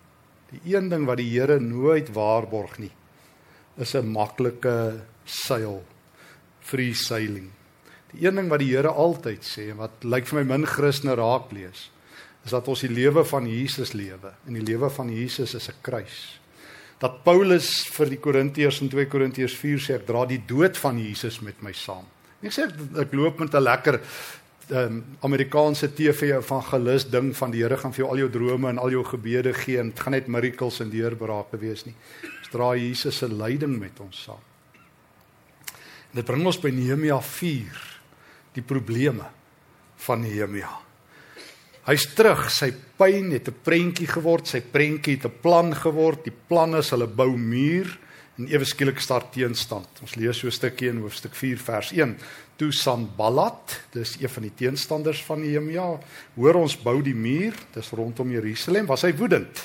Die 0.52 0.76
een 0.76 0.90
ding 0.92 1.06
wat 1.08 1.22
die 1.22 1.30
Here 1.30 1.56
nooit 1.64 2.10
waarborg 2.12 2.74
nie, 2.84 2.92
is 3.78 3.96
'n 3.96 4.12
maklike 4.12 5.06
seil, 5.24 5.86
free 6.60 6.94
sailing. 6.94 7.48
Die 8.14 8.26
een 8.26 8.36
ding 8.40 8.50
wat 8.50 8.60
die 8.64 8.72
Here 8.72 8.94
altyd 8.94 9.44
sê 9.44 9.70
en 9.72 9.82
wat 9.82 10.04
lyk 10.04 10.28
vir 10.30 10.40
my 10.40 10.46
min 10.56 10.66
Christene 10.66 11.16
raak 11.20 11.52
lees, 11.52 11.90
is 12.46 12.54
dat 12.56 12.68
ons 12.72 12.82
die 12.86 12.94
lewe 12.94 13.26
van 13.28 13.48
Jesus 13.50 13.94
lewe 13.94 14.32
en 14.48 14.56
die 14.56 14.64
lewe 14.64 14.90
van 14.90 15.10
Jesus 15.12 15.56
is 15.56 15.70
'n 15.70 15.82
kruis. 15.82 16.40
Dat 17.00 17.24
Paulus 17.24 17.86
vir 17.94 18.10
die 18.10 18.18
Korintiërs 18.18 18.82
in 18.82 18.90
2 18.90 19.06
Korintiërs 19.06 19.56
4 19.56 19.78
sê 19.78 19.96
ek 19.96 20.08
dra 20.08 20.26
die 20.26 20.42
dood 20.48 20.78
van 20.78 20.98
Jesus 20.98 21.42
met 21.42 21.62
my 21.62 21.72
saam. 21.72 22.06
Ek 22.42 22.52
sê 22.52 22.64
ek, 22.64 22.74
ek 22.98 23.14
loop 23.14 23.40
met 23.40 23.54
'n 23.54 23.64
lekker 23.64 24.02
um, 24.70 25.04
Amerikaanse 25.22 25.94
TV 25.94 26.32
evangelis 26.36 27.10
ding 27.10 27.36
van 27.36 27.52
die 27.52 27.62
Here 27.64 27.78
gaan 27.78 27.94
vir 27.94 28.04
jou 28.04 28.10
al 28.12 28.18
jou 28.18 28.30
drome 28.30 28.70
en 28.70 28.78
al 28.78 28.92
jou 28.92 29.04
gebede 29.04 29.54
gee 29.54 29.80
en 29.80 29.90
dit 29.90 30.00
gaan 30.00 30.12
net 30.12 30.28
miracles 30.28 30.80
en 30.80 30.90
deurbrake 30.90 31.58
wees 31.58 31.86
nie. 31.86 31.96
Ons 32.24 32.50
dra 32.52 32.76
Jesus 32.76 33.18
se 33.18 33.28
lyding 33.28 33.80
met 33.80 34.00
ons 34.00 34.24
saam. 34.24 34.44
En 36.12 36.16
dit 36.22 36.26
bring 36.26 36.46
ons 36.46 36.60
by 36.60 36.70
Nehemia 36.70 37.20
4, 37.22 37.97
die 38.58 38.66
probleme 38.66 39.30
van 40.08 40.22
Nehemia. 40.26 40.72
Hy's 41.88 42.04
terug, 42.18 42.50
sy 42.52 42.74
pyn 43.00 43.32
het 43.32 43.48
'n 43.48 43.64
prentjie 43.64 44.08
geword, 44.08 44.48
sy 44.48 44.60
prentjie 44.60 45.16
het 45.16 45.26
'n 45.26 45.40
plan 45.42 45.74
geword. 45.74 46.24
Die 46.26 46.36
plan 46.48 46.76
is 46.76 46.90
hulle 46.90 47.08
bou 47.08 47.38
muur 47.38 47.88
en 48.38 48.48
ewe 48.48 48.66
skielik 48.66 49.00
start 49.00 49.32
teenstand. 49.32 49.88
Ons 50.02 50.16
lees 50.16 50.38
so 50.38 50.48
'n 50.48 50.52
stukkie 50.52 50.90
in 50.90 51.02
hoofstuk 51.02 51.34
4 51.34 51.58
vers 51.58 51.92
1. 51.92 52.18
Toe 52.58 52.72
Sanballat, 52.72 53.80
dis 53.92 54.18
een 54.20 54.30
van 54.30 54.44
die 54.44 54.56
teenstanders 54.56 55.24
van 55.24 55.42
Nehemia, 55.42 56.00
hoor 56.36 56.56
ons 56.56 56.76
bou 56.76 57.02
die 57.02 57.16
muur, 57.16 57.54
dis 57.74 57.90
rondom 57.90 58.32
Jerusalem, 58.32 58.86
was 58.86 59.02
hy 59.02 59.14
woedend. 59.14 59.64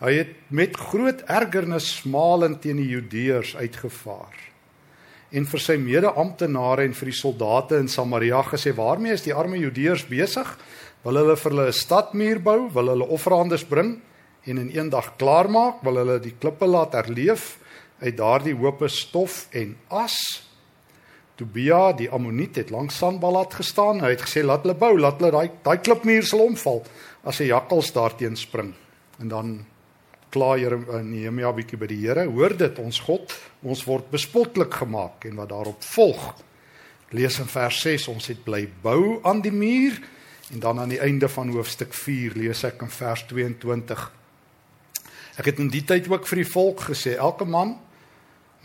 Hy 0.00 0.12
het 0.14 0.34
met 0.48 0.76
groot 0.76 1.22
ergernis 1.28 1.96
smalend 1.96 2.62
teen 2.62 2.76
die 2.76 2.88
Judeërs 2.88 3.56
uitgevaar. 3.56 4.49
En 5.32 5.46
vir 5.46 5.60
sy 5.60 5.76
mede-amptenare 5.76 6.84
en 6.84 6.94
vir 6.94 7.06
die 7.06 7.16
soldate 7.16 7.78
in 7.78 7.88
Samaria 7.88 8.42
gesê: 8.42 8.74
"Waarmee 8.74 9.12
is 9.12 9.22
die 9.22 9.34
arme 9.34 9.58
Judeërs 9.58 10.08
besig? 10.08 10.58
Wil 11.04 11.16
hulle 11.16 11.36
vir 11.36 11.50
hulle 11.50 11.66
'n 11.66 11.72
stadmuur 11.72 12.42
bou? 12.42 12.70
Wil 12.72 12.88
hulle 12.88 13.08
offerandes 13.08 13.64
bring 13.64 14.00
en 14.44 14.58
in 14.58 14.70
een 14.74 14.90
dag 14.90 15.16
klaarmaak? 15.16 15.82
Wil 15.82 15.96
hulle 15.96 16.20
die 16.20 16.34
klippe 16.38 16.66
laat 16.66 16.92
herleef?" 16.92 17.58
uit 18.00 18.16
daardie 18.16 18.54
hoope 18.56 18.88
stof 18.88 19.46
en 19.56 19.74
as. 19.88 20.16
Tobia, 21.40 21.92
die 21.96 22.08
Ammoniet 22.12 22.58
het 22.60 22.72
langs 22.72 22.98
Sanballat 23.00 23.54
gestaan. 23.56 24.02
Hy 24.04 24.14
het 24.14 24.24
gesê 24.26 24.44
laat 24.44 24.64
hulle 24.64 24.76
bou, 24.76 24.92
laat 25.00 25.20
hulle 25.20 25.32
daai 25.32 25.50
daai 25.64 25.80
klipmuur 25.80 26.26
sal 26.26 26.44
omval 26.44 26.82
as 27.24 27.40
'n 27.40 27.48
jakkals 27.52 27.92
daarteen 27.92 28.36
spring. 28.36 28.74
En 29.20 29.28
dan 29.28 29.66
kla 30.30 30.54
eh, 30.56 31.02
Nehemia 31.04 31.52
bietjie 31.54 31.78
by 31.80 31.88
die 31.90 32.00
Here, 32.04 32.26
hoor 32.30 32.54
dit 32.58 32.78
ons 32.82 33.00
God, 33.06 33.34
ons 33.62 33.82
word 33.86 34.10
bespotlik 34.12 34.80
gemaak 34.82 35.26
en 35.28 35.36
wat 35.42 35.50
daarop 35.52 35.84
volg. 35.94 36.30
Lees 37.10 37.40
in 37.42 37.50
vers 37.50 37.82
6, 37.82 38.08
ons 38.12 38.30
het 38.30 38.42
bly 38.46 38.64
bou 38.82 39.20
aan 39.26 39.42
die 39.42 39.54
muur 39.54 39.98
en 40.50 40.62
dan 40.62 40.80
aan 40.82 40.90
die 40.94 41.00
einde 41.02 41.28
van 41.30 41.50
hoofstuk 41.54 41.94
4 41.94 42.36
lees 42.38 42.64
ek 42.66 42.82
in 42.86 42.90
vers 42.90 43.24
22. 43.30 44.04
Ek 45.38 45.46
het 45.46 45.62
in 45.62 45.70
die 45.72 45.84
tyd 45.86 46.10
ook 46.10 46.26
vir 46.26 46.42
die 46.42 46.50
volk 46.50 46.88
gesê, 46.90 47.16
elke 47.16 47.46
man 47.46 47.76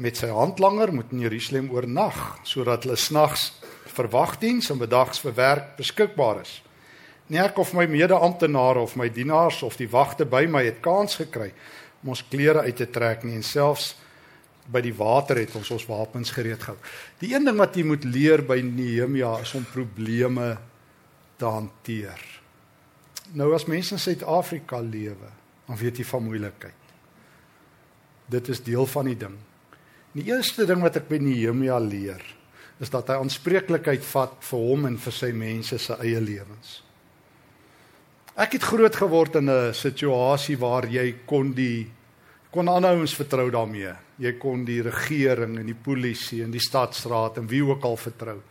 met 0.01 0.17
sy 0.19 0.27
handlanger 0.33 0.91
moet 0.93 1.13
in 1.15 1.23
Jerusalem 1.23 1.69
oornag 1.71 2.39
sodat 2.43 2.83
hulle 2.83 2.97
snags 2.99 3.53
vir 3.95 4.09
wagdiens 4.11 4.69
en 4.73 4.81
bedags 4.81 5.21
vir 5.23 5.37
werk 5.37 5.75
beskikbaar 5.79 6.41
is. 6.41 6.59
Nie 7.33 7.41
ek 7.41 7.57
of 7.57 7.73
my 7.73 7.87
mede-amptenare 7.89 8.83
of 8.85 8.95
my 8.99 9.09
dienaars 9.09 9.63
of 9.65 9.79
die 9.79 9.89
wagte 9.89 10.27
by 10.29 10.43
my 10.45 10.61
het 10.67 10.81
kans 10.85 11.17
gekry 11.17 11.51
om 12.03 12.13
ons 12.13 12.21
klere 12.29 12.67
uit 12.67 12.77
te 12.77 12.85
trek 12.93 13.23
nie 13.25 13.39
en 13.39 13.45
selfs 13.45 13.95
by 14.69 14.81
die 14.81 14.93
water 14.97 15.39
het 15.41 15.53
ons 15.57 15.71
ons 15.73 15.87
wapens 15.89 16.31
gereed 16.33 16.61
gehou. 16.61 16.77
Die 17.21 17.33
een 17.33 17.45
ding 17.45 17.57
wat 17.57 17.77
jy 17.77 17.85
moet 17.85 18.05
leer 18.05 18.41
by 18.45 18.59
Nehemia 18.65 19.35
is 19.41 19.53
om 19.57 19.65
probleme 19.69 20.55
te 21.37 21.49
hanteer. 21.49 22.21
Nou 23.37 23.51
as 23.57 23.67
mense 23.69 23.95
in 23.97 24.01
Suid-Afrika 24.01 24.79
lewe, 24.81 25.29
dan 25.65 25.79
weet 25.81 26.01
jy 26.01 26.05
van 26.05 26.25
moeilikheid. 26.25 26.93
Dit 28.29 28.49
is 28.53 28.61
deel 28.65 28.85
van 28.89 29.09
die 29.09 29.17
ding. 29.25 29.35
Die 30.15 30.29
eerste 30.29 30.65
ding 30.69 30.81
wat 30.85 30.97
ek 31.01 31.09
by 31.09 31.19
Nehemia 31.21 31.77
leer, 31.81 32.21
is 32.81 32.91
dat 32.93 33.09
hy 33.09 33.19
aanspreeklikheid 33.21 34.05
vat 34.13 34.37
vir 34.49 34.65
hom 34.69 34.89
en 34.89 34.97
vir 35.01 35.15
sy 35.15 35.31
mense 35.35 35.77
se 35.81 35.97
eie 36.05 36.21
lewens. 36.21 36.84
Ek 38.35 38.57
het 38.57 38.65
groot 38.67 38.95
geword 38.99 39.37
in 39.39 39.49
'n 39.49 39.73
situasie 39.73 40.57
waar 40.59 40.85
jy 40.85 41.23
kon 41.25 41.53
die 41.53 41.87
kon 42.51 42.67
aanhouens 42.69 43.15
vertrou 43.15 43.49
daarmee. 43.49 43.93
Jy 44.17 44.33
kon 44.37 44.65
die 44.65 44.81
regering 44.81 45.57
en 45.57 45.65
die 45.65 45.81
polisie 45.83 46.43
en 46.43 46.51
die 46.51 46.59
stadsraad 46.59 47.37
en 47.37 47.47
wie 47.47 47.63
ook 47.63 47.83
al 47.83 47.95
vertrou. 47.95 48.41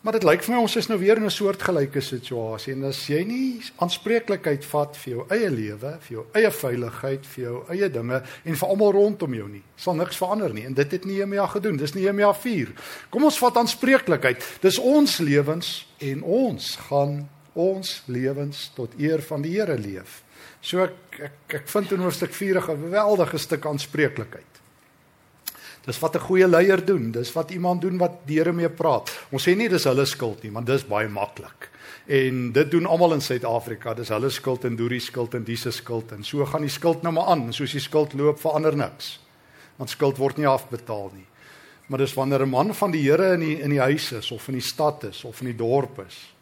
Maar 0.00 0.12
dit 0.12 0.24
lyk 0.24 0.42
vir 0.42 0.54
my 0.54 0.60
ons 0.62 0.76
is 0.76 0.88
nou 0.88 0.98
weer 0.98 1.16
in 1.16 1.24
'n 1.24 1.30
soortgelyke 1.30 2.00
situasie 2.00 2.72
en 2.72 2.84
as 2.84 3.06
jy 3.06 3.24
nie 3.24 3.62
aanspreeklikheid 3.78 4.64
vat 4.64 4.96
vir 4.96 5.12
jou 5.14 5.26
eie 5.30 5.50
lewe, 5.50 5.98
vir 6.00 6.16
jou 6.16 6.26
eie 6.34 6.50
veiligheid, 6.50 7.26
vir 7.26 7.44
jou 7.44 7.64
eie 7.68 7.88
dinge 7.88 8.22
en 8.44 8.56
vir 8.56 8.68
almal 8.68 8.92
rondom 8.92 9.34
jou 9.34 9.48
nie, 9.48 9.62
sal 9.76 9.94
niks 9.94 10.16
verander 10.16 10.54
nie. 10.54 10.64
En 10.64 10.74
dit 10.74 10.90
het 10.90 11.04
Nehemia 11.04 11.46
gedoen. 11.46 11.76
Dis 11.76 11.94
Nehemia 11.94 12.32
4. 12.32 12.72
Kom 13.10 13.24
ons 13.24 13.38
vat 13.38 13.56
aanspreeklikheid. 13.56 14.58
Dis 14.60 14.78
ons 14.78 15.18
lewens 15.18 15.86
en 15.98 16.22
ons 16.22 16.76
gaan 16.88 17.28
ons 17.54 18.02
lewens 18.06 18.70
tot 18.74 18.94
eer 18.98 19.22
van 19.22 19.42
die 19.42 19.56
Here 19.56 19.78
leef. 19.78 20.22
So 20.62 20.84
ek 20.84 21.20
ek, 21.20 21.54
ek 21.60 21.68
vind 21.68 21.92
in 21.92 22.04
hoofstuk 22.04 22.32
4 22.32 22.58
'n 22.58 22.62
geweldige 22.62 23.38
stuk 23.38 23.66
aanspreeklikheid. 23.66 24.60
Dis 25.86 25.98
wat 25.98 26.14
'n 26.14 26.20
goeie 26.20 26.46
leier 26.46 26.84
doen. 26.84 27.10
Dis 27.10 27.32
wat 27.32 27.50
iemand 27.50 27.80
doen 27.80 27.98
wat 27.98 28.26
die 28.26 28.38
Here 28.38 28.52
mee 28.52 28.68
praat. 28.68 29.10
Ons 29.30 29.48
sê 29.48 29.56
nie 29.56 29.68
dis 29.68 29.84
hulle 29.84 30.06
skuld 30.06 30.42
nie, 30.42 30.52
want 30.52 30.66
dis 30.66 30.84
baie 30.84 31.08
maklik. 31.08 31.70
En 32.06 32.52
dit 32.52 32.70
doen 32.70 32.86
almal 32.86 33.14
in 33.14 33.20
Suid-Afrika. 33.20 33.94
Dis 33.94 34.08
hulle 34.08 34.30
skuld 34.30 34.64
en 34.64 34.76
Doorie 34.76 35.00
skuld 35.00 35.34
en 35.34 35.44
Diese 35.44 35.70
skuld 35.70 36.12
en 36.12 36.24
so 36.24 36.44
gaan 36.44 36.62
die 36.62 36.70
skuld 36.70 37.02
nou 37.02 37.12
maar 37.12 37.26
aan. 37.26 37.52
Soos 37.52 37.72
die 37.72 37.80
skuld 37.80 38.14
loop 38.14 38.40
verander 38.40 38.76
niks. 38.76 39.20
Want 39.76 39.90
skuld 39.90 40.16
word 40.16 40.36
nie 40.36 40.46
afbetaal 40.46 41.10
nie. 41.14 41.26
Maar 41.86 41.98
dis 41.98 42.14
wanneer 42.14 42.42
'n 42.42 42.48
man 42.48 42.74
van 42.74 42.90
die 42.90 43.02
Here 43.02 43.32
in 43.34 43.40
die 43.40 43.60
in 43.60 43.70
die 43.70 43.80
huis 43.80 44.12
is 44.12 44.30
of 44.30 44.48
in 44.48 44.54
die 44.54 44.62
stad 44.62 45.04
is 45.04 45.24
of 45.24 45.40
in 45.40 45.46
die 45.46 45.56
dorp 45.56 45.98
is 46.06 46.32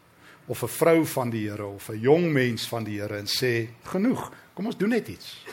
of 0.49 0.63
'n 0.63 0.67
vrou 0.67 1.05
van 1.05 1.29
die 1.29 1.49
Here 1.49 1.65
of 1.65 1.89
'n 1.89 1.99
jong 1.99 2.31
mens 2.31 2.67
van 2.67 2.83
die 2.83 2.99
Here 2.99 3.17
en 3.17 3.27
sê 3.27 3.69
genoeg, 3.83 4.31
kom 4.53 4.65
ons 4.65 4.77
doen 4.77 4.89
net 4.89 5.07
iets. 5.07 5.45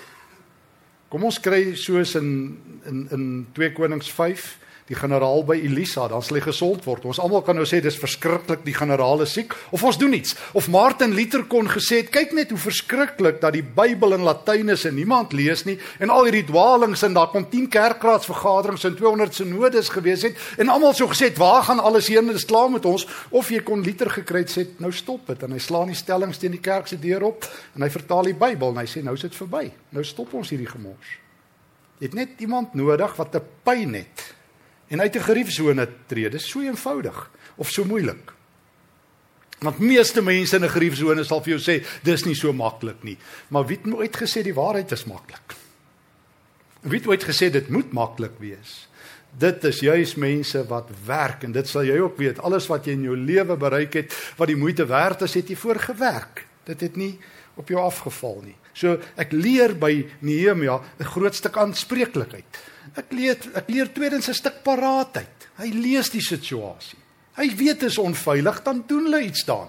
Kom 1.08 1.24
ons 1.24 1.40
kry 1.40 1.74
soos 1.74 2.14
in 2.14 2.58
in 2.84 3.08
in 3.10 3.46
2 3.52 3.72
Konings 3.72 4.12
5 4.12 4.58
die 4.86 4.94
generaal 4.94 5.42
by 5.46 5.56
Elisa, 5.58 6.04
dan 6.10 6.22
sal 6.22 6.38
hy 6.38 6.42
gesond 6.44 6.84
word. 6.86 7.06
Ons 7.10 7.18
almal 7.22 7.42
kan 7.46 7.56
nou 7.58 7.64
sê 7.66 7.80
dis 7.82 7.96
verskriklik 7.98 8.62
die 8.66 8.74
generaal 8.76 9.24
is 9.24 9.32
siek 9.34 9.54
of 9.74 9.82
ons 9.86 9.98
doen 9.98 10.14
iets. 10.14 10.36
Of 10.54 10.68
Martin 10.70 11.16
Luther 11.16 11.42
kon 11.50 11.66
gesê 11.70 12.04
het, 12.04 12.12
kyk 12.14 12.36
net 12.38 12.52
hoe 12.54 12.60
verskriklik 12.60 13.40
dat 13.42 13.56
die 13.56 13.64
Bybel 13.66 14.14
in 14.14 14.26
Latyn 14.26 14.70
is 14.70 14.86
en 14.86 14.94
niemand 14.94 15.34
lees 15.34 15.64
nie 15.66 15.74
en 15.98 16.12
al 16.14 16.28
hierdie 16.28 16.44
dwaalings 16.46 17.02
en 17.06 17.16
daar 17.18 17.32
kom 17.32 17.48
10 17.50 17.66
kerkraadsvergaderings 17.74 18.86
en 18.86 18.94
200 19.00 19.40
sinodes 19.40 19.90
gewees 19.96 20.22
het 20.28 20.38
en 20.62 20.70
almal 20.70 20.94
so 20.94 21.10
gesê 21.10 21.32
het, 21.32 21.42
waar 21.42 21.66
gaan 21.66 21.82
alles 21.82 22.12
heen? 22.12 22.30
Dit 22.30 22.38
is 22.44 22.46
klaar 22.46 22.70
met 22.70 22.86
ons. 22.86 23.08
Of 23.34 23.50
jy 23.50 23.64
kon 23.66 23.82
Luther 23.82 24.12
gekry 24.20 24.44
het 24.44 24.54
sê 24.54 24.68
nou 24.82 24.92
stop 24.94 25.26
dit 25.32 25.42
en 25.42 25.56
hy 25.56 25.62
slaan 25.62 25.90
die 25.90 25.98
stellings 25.98 26.38
teen 26.38 26.54
die 26.54 26.62
kerk 26.62 26.86
se 26.86 27.00
deur 27.02 27.26
op 27.32 27.50
en 27.74 27.82
hy 27.82 27.90
vertaal 27.90 28.30
die 28.30 28.38
Bybel 28.38 28.70
en 28.70 28.82
hy 28.84 28.88
sê 28.90 29.02
nou 29.02 29.18
is 29.18 29.26
dit 29.26 29.34
verby. 29.34 29.66
Nou 29.90 30.06
stop 30.06 30.38
ons 30.38 30.54
hierdie 30.54 30.70
gemors. 30.70 31.18
Jy 31.98 32.10
het 32.10 32.14
net 32.14 32.42
iemand 32.44 32.74
nodig 32.76 33.18
wat 33.18 33.34
'n 33.34 33.42
pyn 33.64 33.94
het 33.98 34.35
en 34.88 35.00
uit 35.00 35.16
'n 35.16 35.20
geriefsone 35.20 35.88
tree. 36.06 36.30
Dis 36.30 36.48
so 36.48 36.60
eenvoudig 36.60 37.30
of 37.56 37.70
so 37.70 37.84
moeilik. 37.84 38.32
Want 39.58 39.78
meeste 39.78 40.22
mense 40.22 40.56
in 40.56 40.64
'n 40.64 40.70
geriefsone 40.70 41.24
sal 41.24 41.42
vir 41.42 41.58
jou 41.58 41.60
sê 41.60 41.84
dis 42.02 42.24
nie 42.24 42.34
so 42.34 42.52
maklik 42.52 43.02
nie. 43.02 43.18
Maar 43.48 43.66
wie 43.66 43.76
het 43.76 43.94
ooit 43.94 44.16
gesê 44.16 44.42
die 44.42 44.54
waarheid 44.54 44.92
is 44.92 45.04
maklik? 45.04 45.54
Wie 46.80 46.98
het 46.98 47.06
ooit 47.06 47.24
gesê 47.24 47.50
dit 47.50 47.68
moet 47.68 47.92
maklik 47.92 48.38
wees? 48.38 48.88
Dit 49.38 49.64
is 49.64 49.80
juis 49.80 50.14
mense 50.14 50.66
wat 50.66 50.90
werk 51.06 51.42
en 51.42 51.52
dit 51.52 51.68
sal 51.68 51.82
jy 51.82 51.98
ook 51.98 52.16
weet. 52.16 52.38
Alles 52.38 52.66
wat 52.66 52.84
jy 52.84 52.92
in 52.92 53.02
jou 53.02 53.16
lewe 53.16 53.56
bereik 53.56 53.94
het, 53.94 54.14
wat 54.36 54.48
die 54.48 54.56
moeite 54.56 54.86
werd 54.86 55.22
is, 55.22 55.34
het 55.34 55.48
jy 55.48 55.56
voor 55.56 55.80
gewerk. 55.80 56.46
Dit 56.64 56.80
het 56.80 56.96
nie 56.96 57.18
op 57.56 57.68
jou 57.68 57.80
afgeval 57.80 58.40
nie. 58.44 58.56
So 58.72 58.98
ek 59.16 59.32
leer 59.32 59.74
by 59.74 60.06
Nehemia 60.20 60.80
'n 61.00 61.04
groot 61.04 61.34
stuk 61.34 61.56
aanspreeklikheid. 61.56 62.44
Ek 62.94 63.10
leer 63.10 63.36
ek 63.54 63.68
leer 63.68 63.92
tweedens 63.92 64.28
'n 64.28 64.34
stuk 64.34 64.62
paraatheid. 64.62 65.48
Hy 65.58 65.68
lees 65.72 66.10
die 66.10 66.20
situasie. 66.20 66.98
Hy 67.36 67.48
weet 67.56 67.80
dit 67.80 67.90
is 67.90 67.98
onveilig, 67.98 68.62
dan 68.62 68.84
doen 68.86 69.04
hulle 69.04 69.24
iets 69.24 69.44
daan. 69.44 69.68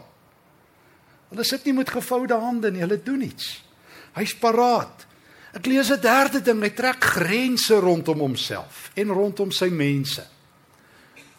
Hulle 1.29 1.43
sit 1.43 1.65
nie 1.65 1.73
met 1.73 1.89
gevoude 1.89 2.33
hande 2.33 2.71
nie, 2.71 2.81
hulle 2.81 3.03
doen 3.03 3.21
iets. 3.21 3.63
Hy's 4.15 4.35
paraat. 4.35 5.05
Ek 5.53 5.65
lees 5.65 5.89
'n 5.91 6.01
derde 6.01 6.41
ding, 6.41 6.61
hy 6.61 6.69
trek 6.69 7.03
grense 7.03 7.73
rondom 7.79 8.19
homself 8.19 8.91
en 8.95 9.09
rondom 9.09 9.51
sy 9.51 9.69
mense. 9.69 10.23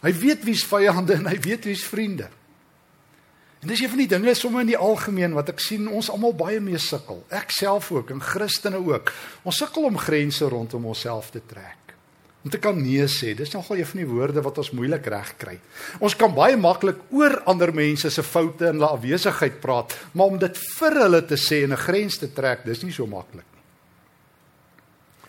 Hy 0.02 0.12
weet 0.12 0.44
wie's 0.44 0.64
vyande 0.64 1.14
en 1.14 1.26
hy 1.26 1.38
weet 1.40 1.64
wie's 1.64 1.84
vriende. 1.84 2.28
En 3.58 3.68
dis 3.68 3.80
een 3.82 3.90
van 3.90 3.98
die 3.98 4.10
dinge 4.10 4.34
sommer 4.38 4.62
in 4.62 4.70
die 4.70 4.78
algemeen 4.78 5.34
wat 5.34 5.48
ek 5.50 5.58
sien 5.62 5.88
ons 5.90 6.10
almal 6.14 6.36
baie 6.38 6.60
mee 6.62 6.78
sukkel. 6.78 7.24
Ek 7.34 7.50
self 7.50 7.90
ook 7.90 8.12
en 8.14 8.22
Christene 8.22 8.78
ook. 8.78 9.10
Ons 9.42 9.58
sukkel 9.58 9.88
om 9.88 9.98
grense 9.98 10.46
rondom 10.46 10.86
onsself 10.86 11.32
te 11.34 11.42
trek. 11.42 11.74
Om 12.46 12.52
te 12.54 12.60
kan 12.62 12.78
nee 12.78 13.02
sê, 13.10 13.32
dis 13.34 13.50
nogal 13.50 13.80
een 13.80 13.88
van 13.90 13.98
die 13.98 14.06
woorde 14.06 14.42
wat 14.46 14.60
ons 14.62 14.70
moeilik 14.70 15.06
reg 15.10 15.32
kry. 15.42 15.56
Ons 15.98 16.14
kan 16.14 16.30
baie 16.34 16.56
maklik 16.56 17.00
oor 17.10 17.40
ander 17.50 17.72
mense 17.74 18.12
se 18.14 18.22
foute 18.22 18.68
en 18.68 18.78
hulle 18.78 18.92
afwesigheid 18.94 19.58
praat, 19.60 19.96
maar 20.14 20.30
om 20.30 20.38
dit 20.38 20.60
vir 20.78 21.00
hulle 21.02 21.22
te 21.26 21.34
sê 21.34 21.64
en 21.66 21.74
'n 21.74 21.82
grens 21.82 22.18
te 22.18 22.30
trek, 22.32 22.64
dis 22.64 22.82
nie 22.84 22.92
so 22.92 23.06
maklik 23.06 23.42
nie. 23.42 23.62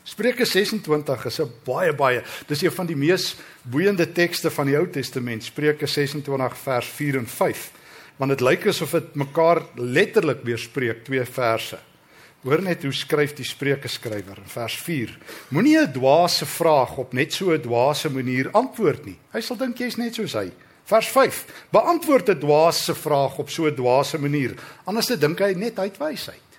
Spreuke 0.05 0.45
26 0.45 1.25
is 1.25 1.39
'n 1.39 1.51
baie 1.65 1.93
baie, 1.93 2.23
dis 2.47 2.61
een 2.61 2.71
van 2.71 2.85
die 2.85 2.95
mees 2.95 3.35
boeiende 3.63 4.05
tekste 4.05 4.51
van 4.51 4.67
die 4.67 4.77
Ou 4.77 4.87
Testament, 4.87 5.43
Spreuke 5.43 5.87
26 5.87 6.57
vers 6.57 6.87
4 6.87 7.17
en 7.17 7.27
5 7.27 7.71
want 8.19 8.35
dit 8.35 8.43
lyk 8.43 8.67
asof 8.67 8.97
dit 8.97 9.13
mekaar 9.21 9.63
letterlik 9.79 10.43
weerspreek 10.43 11.05
twee 11.07 11.23
verse. 11.23 11.79
Hoor 12.43 12.61
net 12.63 12.83
hoe 12.83 12.93
skryf 12.95 13.33
die 13.35 13.47
Spreuke 13.47 13.87
skrywer 13.91 14.39
in 14.39 14.47
vers 14.47 14.75
4. 14.83 15.11
Moenie 15.51 15.77
'n 15.79 15.91
dwaase 15.91 16.45
vraag 16.45 16.97
op 16.97 17.13
net 17.13 17.33
so 17.33 17.51
'n 17.51 17.61
dwaase 17.61 18.09
manier 18.09 18.49
antwoord 18.51 19.05
nie. 19.05 19.17
Hy 19.33 19.41
sal 19.41 19.57
dink 19.57 19.77
jy's 19.77 19.97
net 19.97 20.15
soos 20.15 20.33
hy. 20.33 20.51
Vers 20.85 21.07
5. 21.07 21.45
Beantwoord 21.71 22.29
'n 22.29 22.39
dwaase 22.39 22.95
vraag 22.95 23.37
op 23.37 23.49
so 23.49 23.67
'n 23.67 23.75
dwaase 23.75 24.17
manier, 24.17 24.55
anders 24.85 25.05
te 25.05 25.17
dink 25.17 25.39
hy 25.39 25.53
net 25.53 25.79
uit 25.79 25.97
wysheid. 25.97 26.49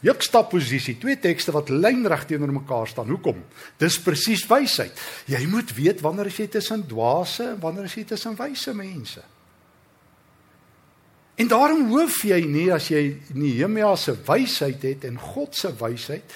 Juksta 0.00 0.42
posisie, 0.42 0.98
twee 0.98 1.16
tekste 1.16 1.52
wat 1.52 1.68
lynreg 1.68 2.26
teenoor 2.26 2.52
mekaar 2.52 2.88
staan. 2.88 3.08
Hoekom? 3.08 3.44
Dis 3.78 4.00
presies 4.00 4.46
wysheid. 4.46 4.92
Jy 5.26 5.46
moet 5.46 5.74
weet 5.74 6.00
wanneer 6.00 6.28
jy 6.28 6.46
tussen 6.46 6.86
dwaase 6.86 7.42
en 7.54 7.60
wanneer 7.60 7.92
jy 7.96 8.04
tussen 8.04 8.36
wyse 8.36 8.74
mense. 8.74 9.22
En 11.34 11.48
daarom 11.50 11.88
hoef 11.90 12.22
jy 12.22 12.44
nie 12.46 12.68
as 12.72 12.88
jy 12.92 13.16
Nehemia 13.34 13.96
se 13.98 14.14
wysheid 14.26 14.82
het 14.86 15.04
en 15.08 15.18
God 15.18 15.56
se 15.56 15.72
wysheid 15.74 16.34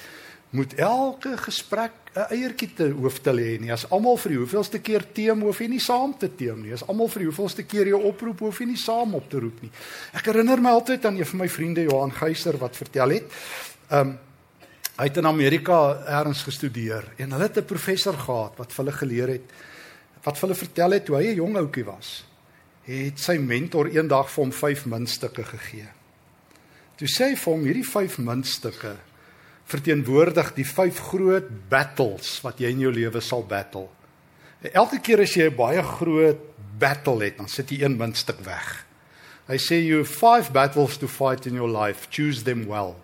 moet 0.50 0.74
elke 0.74 1.36
gesprek 1.36 1.92
'n 2.14 2.34
eiertjie 2.34 2.74
te 2.74 2.88
hoof 2.90 3.20
te 3.20 3.32
lê 3.32 3.60
nie. 3.60 3.72
As 3.72 3.90
almal 3.90 4.16
vir 4.16 4.30
die 4.30 4.38
hoeveelste 4.38 4.78
keer 4.78 5.04
teem 5.12 5.40
hoef 5.42 5.60
jy 5.60 5.68
nie 5.68 5.80
saam 5.80 6.18
te 6.18 6.34
teem 6.34 6.62
nie. 6.62 6.72
As 6.72 6.86
almal 6.88 7.08
vir 7.08 7.18
die 7.18 7.28
hoeveelste 7.28 7.62
keer 7.62 7.86
jou 7.86 8.02
oproep 8.02 8.38
hoef 8.38 8.58
jy 8.58 8.66
nie 8.66 8.76
saam 8.76 9.14
op 9.14 9.30
te 9.30 9.38
roep 9.38 9.62
nie. 9.62 9.70
Ek 10.12 10.26
herinner 10.26 10.60
my 10.60 10.70
altyd 10.70 11.04
aan 11.04 11.16
een 11.16 11.26
van 11.26 11.38
my 11.38 11.48
vriende 11.48 11.82
Johan 11.82 12.12
Geyser 12.12 12.58
wat 12.58 12.76
vertel 12.76 13.10
het. 13.10 13.24
Um 13.90 14.18
hy 14.98 15.04
het 15.04 15.16
in 15.16 15.26
Amerika 15.26 16.02
ergens 16.06 16.42
gestudeer 16.42 17.04
en 17.18 17.32
hulle 17.32 17.42
het 17.44 17.58
'n 17.58 17.64
professor 17.64 18.14
gehad 18.14 18.58
wat 18.58 18.72
vir 18.72 18.84
hulle 18.84 18.96
geleer 18.96 19.28
het 19.28 19.52
wat 20.24 20.38
vir 20.38 20.48
hulle 20.48 20.58
vertel 20.58 20.90
het 20.90 21.08
hoe 21.08 21.16
hy 21.16 21.26
'n 21.28 21.36
jong 21.36 21.56
ouetjie 21.56 21.84
was 21.84 22.27
het 22.88 23.20
sy 23.20 23.36
mentor 23.38 23.90
eendag 23.92 24.30
vir 24.32 24.44
hom 24.44 24.52
5 24.52 24.86
muntstukke 24.88 25.44
gegee. 25.44 25.88
Toe 26.96 27.08
sê 27.08 27.30
hy 27.30 27.36
vir 27.36 27.52
hom 27.52 27.66
hierdie 27.68 27.86
5 27.86 28.18
muntstukke 28.24 28.96
verteenwoordig 29.68 30.54
die 30.56 30.64
5 30.64 31.00
groot 31.10 31.48
battles 31.68 32.38
wat 32.44 32.60
jy 32.62 32.72
in 32.72 32.86
jou 32.86 32.92
lewe 32.94 33.20
sal 33.20 33.44
battle. 33.44 33.88
Elke 34.72 34.98
keer 35.04 35.20
as 35.20 35.36
jy 35.36 35.50
'n 35.50 35.56
baie 35.56 35.82
groot 35.82 36.40
battle 36.78 37.24
het, 37.24 37.36
dan 37.36 37.48
sit 37.48 37.70
jy 37.70 37.82
een 37.82 37.96
muntstuk 37.96 38.40
weg. 38.44 38.86
Hy 39.46 39.56
sê 39.56 39.84
you 39.84 39.98
have 39.98 40.12
5 40.12 40.52
battles 40.52 40.96
to 40.98 41.06
fight 41.06 41.46
in 41.46 41.54
your 41.54 41.68
life, 41.68 42.08
choose 42.10 42.42
them 42.42 42.66
well. 42.66 42.96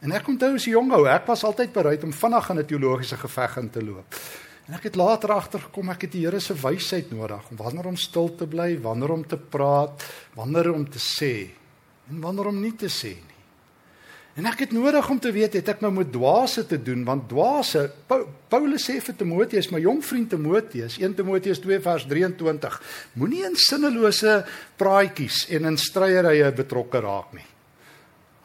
En 0.00 0.12
ek 0.12 0.28
onthou 0.28 0.54
as 0.54 0.66
'n 0.66 0.70
jong 0.70 0.92
ou, 0.92 1.06
ek 1.06 1.26
was 1.26 1.44
altyd 1.44 1.72
bereid 1.72 2.04
om 2.04 2.12
vinnig 2.12 2.50
in 2.50 2.58
'n 2.58 2.66
teologiese 2.66 3.16
geveg 3.16 3.56
in 3.56 3.70
te 3.70 3.84
loop. 3.84 4.14
En 4.68 4.76
ek 4.76 4.90
het 4.90 4.98
later 5.00 5.32
agtergekom 5.32 5.88
ek 5.94 6.04
het 6.04 6.12
die 6.12 6.26
Here 6.26 6.40
se 6.44 6.52
wysheid 6.52 7.08
nodig 7.14 7.46
om 7.48 7.56
wanneer 7.56 7.88
om 7.88 7.96
stil 7.96 8.28
te 8.36 8.46
bly, 8.46 8.74
wanneer 8.84 9.14
om 9.14 9.24
te 9.24 9.38
praat, 9.40 10.04
wanneer 10.36 10.74
om 10.74 10.84
te 10.84 11.00
sê 11.00 11.48
en 12.08 12.20
wanneer 12.20 12.50
om 12.52 12.60
nie 12.60 12.74
te 12.76 12.90
sê 12.92 13.14
nie. 13.16 13.38
En 14.38 14.46
ek 14.46 14.66
het 14.66 14.72
nodig 14.76 15.08
om 15.10 15.18
te 15.18 15.32
weet 15.34 15.56
het 15.56 15.72
ek 15.72 15.80
nou 15.82 15.90
met 15.96 16.12
dwaase 16.12 16.66
te 16.68 16.76
doen 16.84 17.00
want 17.08 17.26
dwaase 17.32 17.88
Paulus 18.52 18.84
sê 18.86 19.00
vir 19.02 19.16
Timoteus, 19.18 19.72
my 19.72 19.80
jong 19.82 20.04
vriend 20.04 20.30
Timoteus, 20.36 21.00
1 21.00 21.16
Timoteus 21.16 21.64
2 21.64 21.80
vers 21.88 22.04
23, 22.06 22.80
moenie 23.18 23.46
in 23.48 23.56
sinnelose 23.58 24.42
praatjies 24.78 25.46
en 25.56 25.72
in 25.72 25.80
stryery 25.80 26.44
betrokke 26.52 27.02
raak 27.02 27.32
nie. 27.34 27.48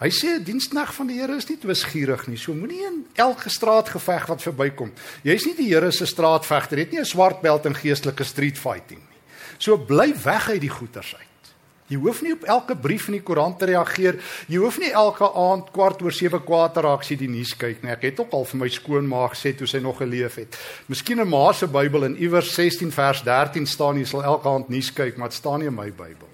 Hy 0.04 0.10
sê 0.12 0.36
'n 0.36 0.44
dienskneg 0.44 0.92
van 0.94 1.08
die 1.08 1.16
Here 1.16 1.36
is 1.36 1.48
nie 1.48 1.56
twisgierig 1.58 2.28
nie. 2.28 2.36
So 2.36 2.54
moenie 2.54 2.84
in 2.84 3.06
elke 3.16 3.50
straatgeveg 3.50 4.28
wat 4.28 4.42
verbykom. 4.42 4.92
Jy's 5.24 5.46
nie 5.46 5.56
die 5.56 5.70
Here 5.72 5.92
se 5.92 6.06
straatvegter. 6.06 6.78
Jy 6.78 6.84
het 6.84 6.92
nie 6.92 7.00
'n 7.00 7.06
swart 7.06 7.42
beld 7.42 7.66
in 7.66 7.76
geestelike 7.76 8.24
street 8.24 8.58
fighting 8.58 9.00
nie. 9.00 9.20
So 9.58 9.78
bly 9.78 10.14
weg 10.24 10.50
uit 10.50 10.62
die 10.62 10.70
goeters 10.70 11.16
uit. 11.16 11.54
Jy 11.88 11.98
hoef 11.98 12.22
nie 12.22 12.34
op 12.34 12.44
elke 12.44 12.76
brief 12.76 13.08
in 13.08 13.14
die 13.14 13.22
koerant 13.22 13.60
te 13.60 13.66
reageer. 13.66 14.20
Jy 14.48 14.58
hoef 14.58 14.80
nie 14.80 14.92
elke 14.92 15.24
aand 15.24 15.72
kwart 15.72 16.02
oor 16.02 16.12
7 16.12 16.44
kwaad 16.44 16.74
te 16.74 16.82
raak 16.82 17.04
jy 17.04 17.16
die 17.16 17.30
nuus 17.30 17.54
kyk 17.56 17.84
nie. 17.84 17.92
Ek 17.92 18.02
het 18.02 18.20
ook 18.20 18.34
al 18.34 18.46
vir 18.46 18.60
my 18.60 18.68
skoonma 18.68 19.30
gesê 19.30 19.56
toe 19.56 19.68
sy 19.68 19.80
nog 19.80 19.98
geleef 19.98 20.36
het. 20.36 20.58
Miskien 20.88 21.20
in 21.20 21.30
ma 21.30 21.52
se 21.54 21.68
Bybel 21.68 22.04
in 22.04 22.18
iewers 22.18 22.54
16 22.54 22.92
vers 22.92 23.22
13 23.24 23.66
staan 23.66 23.98
jy 23.98 24.06
sal 24.06 24.24
elke 24.24 24.50
aand 24.50 24.70
nuus 24.70 24.92
kyk, 24.92 25.18
maar 25.18 25.30
dit 25.30 25.38
staan 25.38 25.60
nie 25.60 25.68
in 25.68 25.76
my 25.76 25.92
Bybel. 25.92 26.28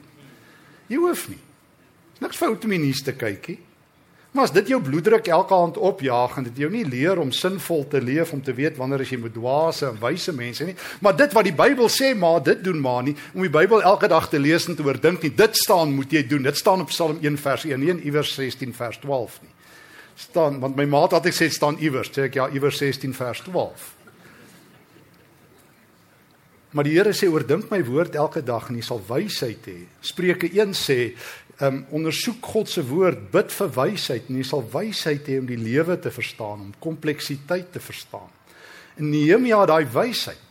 Jy 0.87 0.97
hoef 0.97 1.29
nie. 1.29 1.48
Niks 2.19 2.39
fout 2.39 2.63
om 2.63 2.75
die 2.75 2.81
nuus 2.81 3.03
te 3.03 3.15
kyk 3.15 3.51
nie. 3.51 3.59
Maar 4.29 4.45
as 4.45 4.53
dit 4.53 4.67
jou 4.69 4.77
bloeddruk 4.85 5.25
elke 5.33 5.55
aand 5.57 5.77
opjaag 5.81 6.35
en 6.37 6.45
dit 6.45 6.59
jou 6.61 6.67
nie 6.69 6.83
leer 6.85 7.17
om 7.17 7.31
sinvol 7.33 7.87
te 7.89 7.97
leef 8.01 8.29
om 8.35 8.41
te 8.45 8.53
weet 8.53 8.75
wanneer 8.77 9.01
as 9.01 9.09
jy 9.09 9.17
met 9.23 9.33
dwaase 9.33 9.87
en 9.87 9.97
wyse 10.03 10.33
mense 10.37 10.67
nie, 10.67 10.75
maar 11.01 11.15
dit 11.17 11.33
wat 11.33 11.47
die 11.47 11.55
Bybel 11.57 11.89
sê, 11.89 12.11
maar 12.13 12.37
dit 12.45 12.61
doen 12.63 12.77
maar 12.77 13.07
nie 13.07 13.15
om 13.33 13.41
die 13.41 13.49
Bybel 13.49 13.81
elke 13.81 14.07
dag 14.11 14.29
te 14.29 14.37
lees 14.37 14.67
en 14.69 14.77
te 14.77 14.85
oordink 14.85 15.25
nie. 15.25 15.33
Dit 15.33 15.57
staan 15.57 15.95
moet 15.97 16.13
jy 16.13 16.21
doen. 16.29 16.45
Dit 16.45 16.61
staan 16.61 16.85
op 16.85 16.93
Psalm 16.93 17.17
1 17.25 17.39
vers 17.41 17.65
1, 17.65 17.81
nie 17.81 17.95
iewers 18.11 18.35
16 18.37 18.75
vers 18.77 19.01
12 19.01 19.39
nie. 19.47 19.55
Staan 20.19 20.59
want 20.61 20.77
my 20.77 20.85
maat 20.85 21.09
het 21.09 21.21
altyd 21.23 21.39
sê 21.39 21.49
staan 21.49 21.79
iewers, 21.81 22.13
sê 22.13 22.27
ek 22.29 22.37
ja, 22.37 22.49
iewers 22.53 22.77
16 22.77 23.17
vers 23.17 23.41
12. 23.47 23.93
Maar 26.77 26.85
die 26.85 26.99
Here 26.99 27.15
sê 27.17 27.25
oordink 27.33 27.71
my 27.73 27.81
woord 27.87 28.13
elke 28.13 28.43
dag 28.45 28.69
en 28.69 28.77
jy 28.77 28.85
sal 28.85 29.01
wysheid 29.07 29.65
hê. 29.65 29.79
Spreuke 30.05 30.51
1 30.53 30.75
sê 30.77 30.99
um 31.61 31.79
ondersoek 31.91 32.45
God 32.53 32.69
se 32.71 32.83
woord, 32.87 33.25
bid 33.33 33.51
vir 33.51 33.71
wysheid 33.75 34.29
en 34.29 34.37
jy 34.39 34.45
sal 34.47 34.61
wysheid 34.71 35.27
hê 35.27 35.39
om 35.41 35.47
die 35.49 35.59
lewe 35.59 35.97
te 35.99 36.11
verstaan, 36.13 36.69
om 36.69 36.75
kompleksiteit 36.79 37.73
te 37.73 37.81
verstaan. 37.83 38.29
En 38.99 39.09
Nehemia 39.11 39.59
het 39.63 39.71
daai 39.71 39.89
wysheid. 39.91 40.45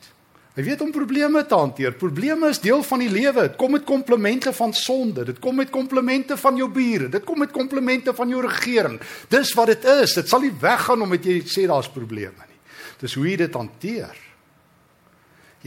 Hy 0.58 0.64
weet 0.66 0.80
om 0.82 0.90
probleme 0.90 1.44
te 1.46 1.54
hanteer. 1.54 1.92
Probleme 1.94 2.48
is 2.50 2.58
deel 2.58 2.82
van 2.82 2.98
die 2.98 3.10
lewe. 3.12 3.44
Dit 3.46 3.56
kom 3.60 3.76
met 3.76 3.84
komplimente 3.86 4.50
van 4.52 4.72
sonde, 4.74 5.22
dit 5.28 5.38
kom 5.38 5.60
met 5.60 5.70
komplimente 5.70 6.36
van 6.36 6.58
jou 6.58 6.66
bure, 6.74 7.06
dit 7.12 7.24
kom 7.24 7.38
met 7.44 7.52
komplimente 7.54 8.14
van 8.14 8.32
jou 8.32 8.42
regering. 8.42 8.96
Dis 9.30 9.52
wat 9.54 9.70
dit 9.70 9.86
is. 10.02 10.16
Dit 10.18 10.28
sal 10.28 10.42
nie 10.42 10.54
weggaan 10.60 11.04
omdat 11.06 11.28
jy 11.30 11.38
sê 11.46 11.68
daar's 11.70 11.90
probleme 11.94 12.48
nie. 12.48 12.58
Dis 12.98 13.14
hoe 13.14 13.28
jy 13.28 13.36
dit 13.44 13.54
hanteer. 13.54 14.18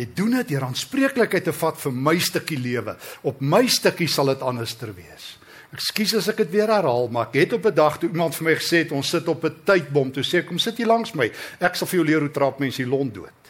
Jy 0.02 0.08
doen 0.18 0.34
dit 0.40 0.56
deur 0.56 0.66
aanspreeklikheid 0.66 1.46
te 1.46 1.54
vat 1.54 1.78
vir 1.84 1.94
my 1.94 2.16
stukkie 2.18 2.58
lewe. 2.58 2.96
Op 3.30 3.42
my 3.46 3.68
stukkie 3.70 4.10
sal 4.10 4.32
dit 4.34 4.46
anderster 4.46 4.90
wees. 4.98 5.36
Ekskuus 5.72 6.16
as 6.18 6.30
ek 6.32 6.42
dit 6.42 6.56
weer 6.58 6.72
herhaal, 6.74 7.06
maar 7.14 7.30
ek 7.30 7.38
het 7.38 7.54
op 7.54 7.68
'n 7.70 7.76
dag 7.76 8.00
toe 8.00 8.10
iemand 8.10 8.36
vir 8.36 8.46
my 8.50 8.56
gesê 8.56 8.78
het 8.84 8.92
ons 8.92 9.10
sit 9.10 9.28
op 9.28 9.46
'n 9.46 9.62
tydbom, 9.64 10.12
toe 10.12 10.24
sê 10.24 10.40
ek 10.40 10.48
kom 10.48 10.60
sit 10.60 10.78
hier 10.78 10.88
langs 10.88 11.14
my. 11.14 11.32
Ek 11.60 11.76
sal 11.76 11.88
vir 11.88 12.00
jou 12.00 12.06
leer 12.06 12.20
hoe 12.20 12.32
trap 12.32 12.60
mense 12.60 12.84
die 12.84 12.90
lont 12.90 13.14
dood. 13.14 13.42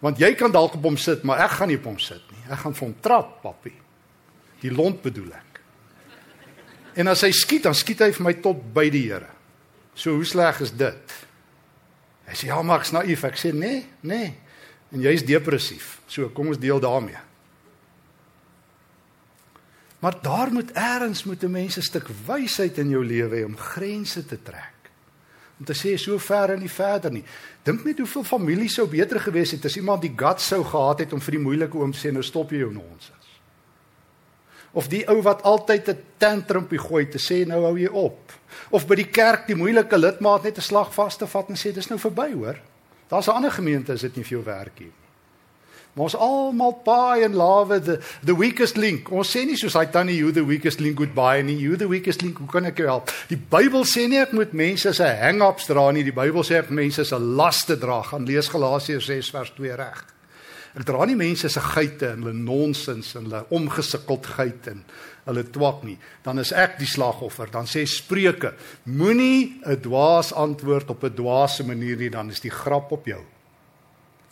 Want 0.00 0.18
jy 0.18 0.34
kan 0.34 0.52
dalk 0.52 0.74
op 0.74 0.82
hom 0.82 0.96
sit, 0.96 1.24
maar 1.24 1.38
ek 1.38 1.50
gaan 1.50 1.68
nie 1.68 1.76
op 1.76 1.84
hom 1.84 1.98
sit 1.98 2.22
nie. 2.30 2.52
Ek 2.52 2.58
gaan 2.58 2.74
vir 2.74 2.86
hom 2.86 2.96
trap, 3.00 3.42
papi. 3.42 3.72
Die 4.60 4.70
lont 4.70 5.02
bedoel 5.02 5.32
ek. 5.32 5.60
En 6.94 7.08
as 7.08 7.20
hy 7.22 7.30
skiet, 7.30 7.62
dan 7.62 7.74
skiet 7.74 8.00
hy 8.00 8.12
vir 8.12 8.24
my 8.24 8.32
tot 8.34 8.74
by 8.74 8.90
die 8.90 9.10
Here. 9.10 9.30
So 9.94 10.14
hoe 10.14 10.24
sleg 10.24 10.60
is 10.60 10.70
dit? 10.70 11.12
Hy 12.26 12.34
sê 12.34 12.46
ja, 12.46 12.62
maar 12.62 12.80
ek's 12.80 12.92
naïef. 12.92 13.24
Ek 13.24 13.36
sê 13.36 13.52
nee, 13.52 13.86
nee. 14.02 14.34
En 14.88 15.00
jy's 15.00 15.24
depressief. 15.24 16.00
So, 16.06 16.28
kom 16.28 16.46
ons 16.46 16.58
deel 16.58 16.80
daarmee. 16.80 17.18
Maar 19.98 20.14
daar 20.22 20.52
moet 20.52 20.70
eers 20.74 21.24
moet 21.24 21.42
'n 21.42 21.50
mens 21.50 21.76
'n 21.76 21.82
stuk 21.82 22.06
wysheid 22.26 22.78
in 22.78 22.88
jou 22.88 23.04
lewe 23.04 23.36
hê 23.36 23.44
om 23.44 23.56
grense 23.56 24.26
te 24.26 24.42
trek. 24.42 24.74
Om 25.58 25.64
te 25.64 25.74
sê 25.74 25.98
so 25.98 26.18
ver 26.18 26.50
en 26.50 26.58
nie 26.58 26.70
verder 26.70 27.12
nie. 27.12 27.24
Dink 27.62 27.84
net 27.84 27.98
hoeveel 27.98 28.24
families 28.24 28.74
sou 28.74 28.88
beter 28.88 29.20
gewees 29.20 29.50
het 29.50 29.64
as 29.64 29.76
iemand 29.76 30.02
die 30.02 30.12
guts 30.16 30.46
sou 30.46 30.64
gehad 30.64 30.98
het 30.98 31.12
om 31.12 31.20
vir 31.20 31.30
die 31.30 31.40
moeilike 31.40 31.76
oom 31.76 31.92
sê 31.92 32.12
nou 32.12 32.22
stop 32.22 32.50
jy 32.50 32.58
jou 32.58 32.72
nonsens. 32.72 33.40
Of 34.72 34.88
die 34.88 35.08
ou 35.08 35.22
wat 35.22 35.42
altyd 35.42 35.88
'n 35.88 36.02
tantrumpie 36.16 36.78
gooi 36.78 37.08
te 37.08 37.18
sê 37.18 37.46
nou 37.46 37.62
hou 37.62 37.78
jy 37.78 37.88
op. 37.88 38.32
Of 38.70 38.86
by 38.86 38.94
die 38.94 39.10
kerk 39.10 39.46
die 39.46 39.56
moeilike 39.56 39.98
lidmaat 39.98 40.42
net 40.42 40.58
'n 40.58 40.60
slag 40.62 40.94
vas 40.94 41.16
te 41.16 41.26
vat 41.26 41.48
en 41.48 41.56
sê 41.56 41.72
dis 41.72 41.88
nou 41.88 41.98
verby 41.98 42.32
hoor. 42.32 42.60
Daar's 43.08 43.26
'n 43.26 43.36
ander 43.40 43.52
gemeente 43.52 43.92
as 43.92 44.00
dit 44.00 44.16
nie 44.16 44.24
vir 44.24 44.38
jou 44.38 44.44
werk 44.44 44.80
nie. 44.80 44.92
Maar 45.98 46.04
ons 46.04 46.16
almal 46.16 46.72
paai 46.84 47.22
en 47.22 47.34
lawe 47.34 47.80
the 47.80 48.00
the 48.24 48.36
weakest 48.36 48.76
link. 48.76 49.10
Ons 49.10 49.32
sê 49.36 49.44
nie 49.46 49.56
soos 49.56 49.74
hy 49.74 49.86
tannie 49.90 50.16
you 50.16 50.30
the 50.32 50.44
weakest 50.46 50.78
link 50.80 50.96
goodbye 51.00 51.42
nie. 51.42 51.56
You 51.58 51.76
the 51.76 51.88
weakest 51.88 52.22
link. 52.22 52.38
Hoe 52.38 52.46
kan 52.46 52.64
ek 52.64 52.78
help? 52.78 53.10
Die 53.28 53.40
Bybel 53.50 53.82
sê 53.82 54.06
nie 54.08 54.20
ek 54.20 54.32
moet 54.32 54.52
mense 54.52 54.92
se 54.94 55.08
hang-ups 55.22 55.66
dra 55.66 55.90
nie. 55.90 56.04
Die 56.06 56.14
Bybel 56.14 56.46
sê 56.46 56.60
ek 56.60 56.70
mense 56.70 57.04
se 57.04 57.18
laste 57.18 57.78
dra. 57.80 58.02
Gaan 58.02 58.28
lees 58.30 58.50
Galasiërs 58.52 59.10
6 59.10 59.30
vers 59.34 59.50
2 59.56 59.74
reg. 59.80 60.04
Ek 60.78 60.86
dra 60.86 61.02
nie 61.08 61.18
mense 61.18 61.48
se 61.50 61.60
geite 61.60 62.12
en 62.12 62.22
hulle 62.22 62.36
nonsens 62.36 63.14
en 63.18 63.26
hulle 63.26 63.42
omgesukkeldheid 63.58 64.70
en 64.70 64.84
hulle 65.28 65.44
twak 65.52 65.82
nie. 65.86 65.98
Dan 66.24 66.40
is 66.42 66.52
ek 66.56 66.78
die 66.80 66.88
slagoffer. 66.88 67.50
Dan 67.52 67.68
sê 67.68 67.84
Spreuke: 67.86 68.54
Moenie 68.84 69.60
'n 69.64 69.80
dwaas 69.80 70.32
antwoord 70.32 70.90
op 70.90 71.04
'n 71.04 71.14
dwaase 71.14 71.64
manier 71.64 71.96
nie, 71.96 72.10
dan 72.10 72.30
is 72.30 72.40
die 72.40 72.50
grap 72.50 72.92
op 72.92 73.06
jou. 73.06 73.22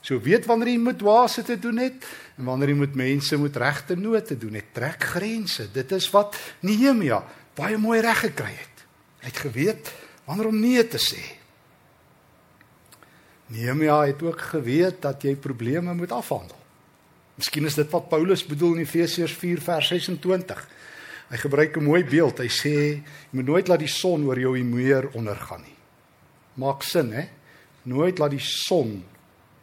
So 0.06 0.20
weet 0.22 0.46
wanneer 0.46 0.68
jy 0.68 0.78
moet 0.78 0.98
dwaase 0.98 1.42
te 1.42 1.58
doen 1.58 1.78
het 1.82 2.04
en 2.38 2.44
wanneer 2.44 2.68
jy 2.68 2.78
moet 2.78 2.94
mense 2.94 3.36
moet 3.36 3.56
regte 3.56 3.96
note 3.96 4.36
doen 4.38 4.54
het. 4.54 4.72
Trek 4.72 5.02
grense. 5.02 5.66
Dit 5.72 5.92
is 5.92 6.10
wat 6.10 6.36
Nehemia 6.60 7.24
baie 7.54 7.76
mooi 7.76 8.00
reg 8.00 8.20
gekry 8.20 8.52
het. 8.52 8.84
Hy 9.20 9.26
het 9.26 9.40
geweet 9.42 9.92
wanneer 10.24 10.46
om 10.46 10.60
nee 10.60 10.84
te 10.86 11.00
sê. 11.02 11.22
Nehemia 13.46 14.06
het 14.06 14.22
ook 14.22 14.40
geweet 14.40 15.02
dat 15.02 15.22
jy 15.22 15.34
probleme 15.36 15.94
moet 15.94 16.12
afhandel. 16.12 16.65
Miskien 17.36 17.68
is 17.68 17.76
dit 17.76 17.90
wat 17.92 18.08
Paulus 18.08 18.44
bedoel 18.48 18.78
in 18.78 18.86
Efesiërs 18.86 19.34
4 19.36 19.60
vers 19.60 19.88
26. 19.92 20.60
Hy 21.28 21.36
gebruik 21.36 21.76
'n 21.76 21.84
mooi 21.84 22.04
beeld. 22.04 22.38
Hy 22.38 22.48
sê 22.48 22.72
jy 22.72 23.02
moet 23.30 23.46
nooit 23.46 23.68
laat 23.68 23.80
die 23.80 23.92
son 23.92 24.24
oor 24.24 24.38
jou 24.38 24.56
humeur 24.56 25.10
ondergaan 25.12 25.62
nie. 25.62 25.76
Maak 26.54 26.82
sin, 26.82 27.12
hè? 27.12 27.28
Nooit 27.82 28.18
laat 28.18 28.30
die 28.30 28.40
son 28.40 29.04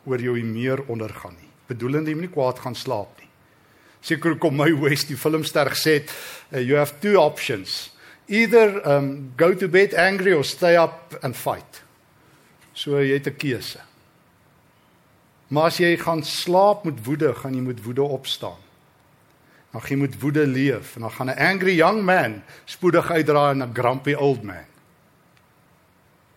oor 0.05 0.19
jou 0.19 0.37
humeur 0.37 0.83
ondergaan 0.87 1.35
nie. 1.39 1.49
Bedoelende 1.67 2.09
jy 2.11 2.15
moet 2.15 2.29
nie 2.29 2.35
kwaad 2.35 2.59
gaan 2.59 2.75
slaap 2.75 3.19
nie. 3.19 3.29
Seker 4.01 4.37
kom 4.37 4.55
my 4.55 4.71
West 4.81 5.07
die 5.07 5.17
filmster 5.17 5.65
gesê 5.65 5.93
het, 5.93 6.11
uh, 6.51 6.59
you 6.59 6.77
have 6.77 6.99
two 6.99 7.15
options. 7.17 7.91
Either 8.27 8.81
um 8.87 9.33
go 9.37 9.53
to 9.55 9.67
bed 9.67 9.93
angry 9.93 10.33
or 10.33 10.43
stay 10.43 10.75
up 10.77 11.17
and 11.23 11.35
fight. 11.35 11.81
So 12.73 12.99
jy 12.99 13.13
het 13.13 13.27
'n 13.27 13.37
keuse. 13.37 13.79
Maar 15.53 15.69
as 15.69 15.77
jy 15.77 15.93
gaan 16.01 16.23
slaap 16.25 16.85
met 16.87 17.01
woede, 17.05 17.29
gaan 17.37 17.53
jy 17.53 17.61
met 17.61 17.81
woede 17.85 18.01
opstaan. 18.01 18.59
Dan 19.73 19.85
jy 19.89 19.97
moet 20.01 20.15
woede 20.21 20.45
leef 20.49 20.95
en 20.95 21.05
dan 21.05 21.11
gaan 21.11 21.29
'n 21.29 21.37
angry 21.37 21.75
young 21.75 22.01
man 22.01 22.41
spoedig 22.65 23.11
uitdraai 23.11 23.55
na 23.55 23.65
'n 23.65 23.73
grumpy 23.73 24.13
old 24.13 24.43
man. 24.43 24.65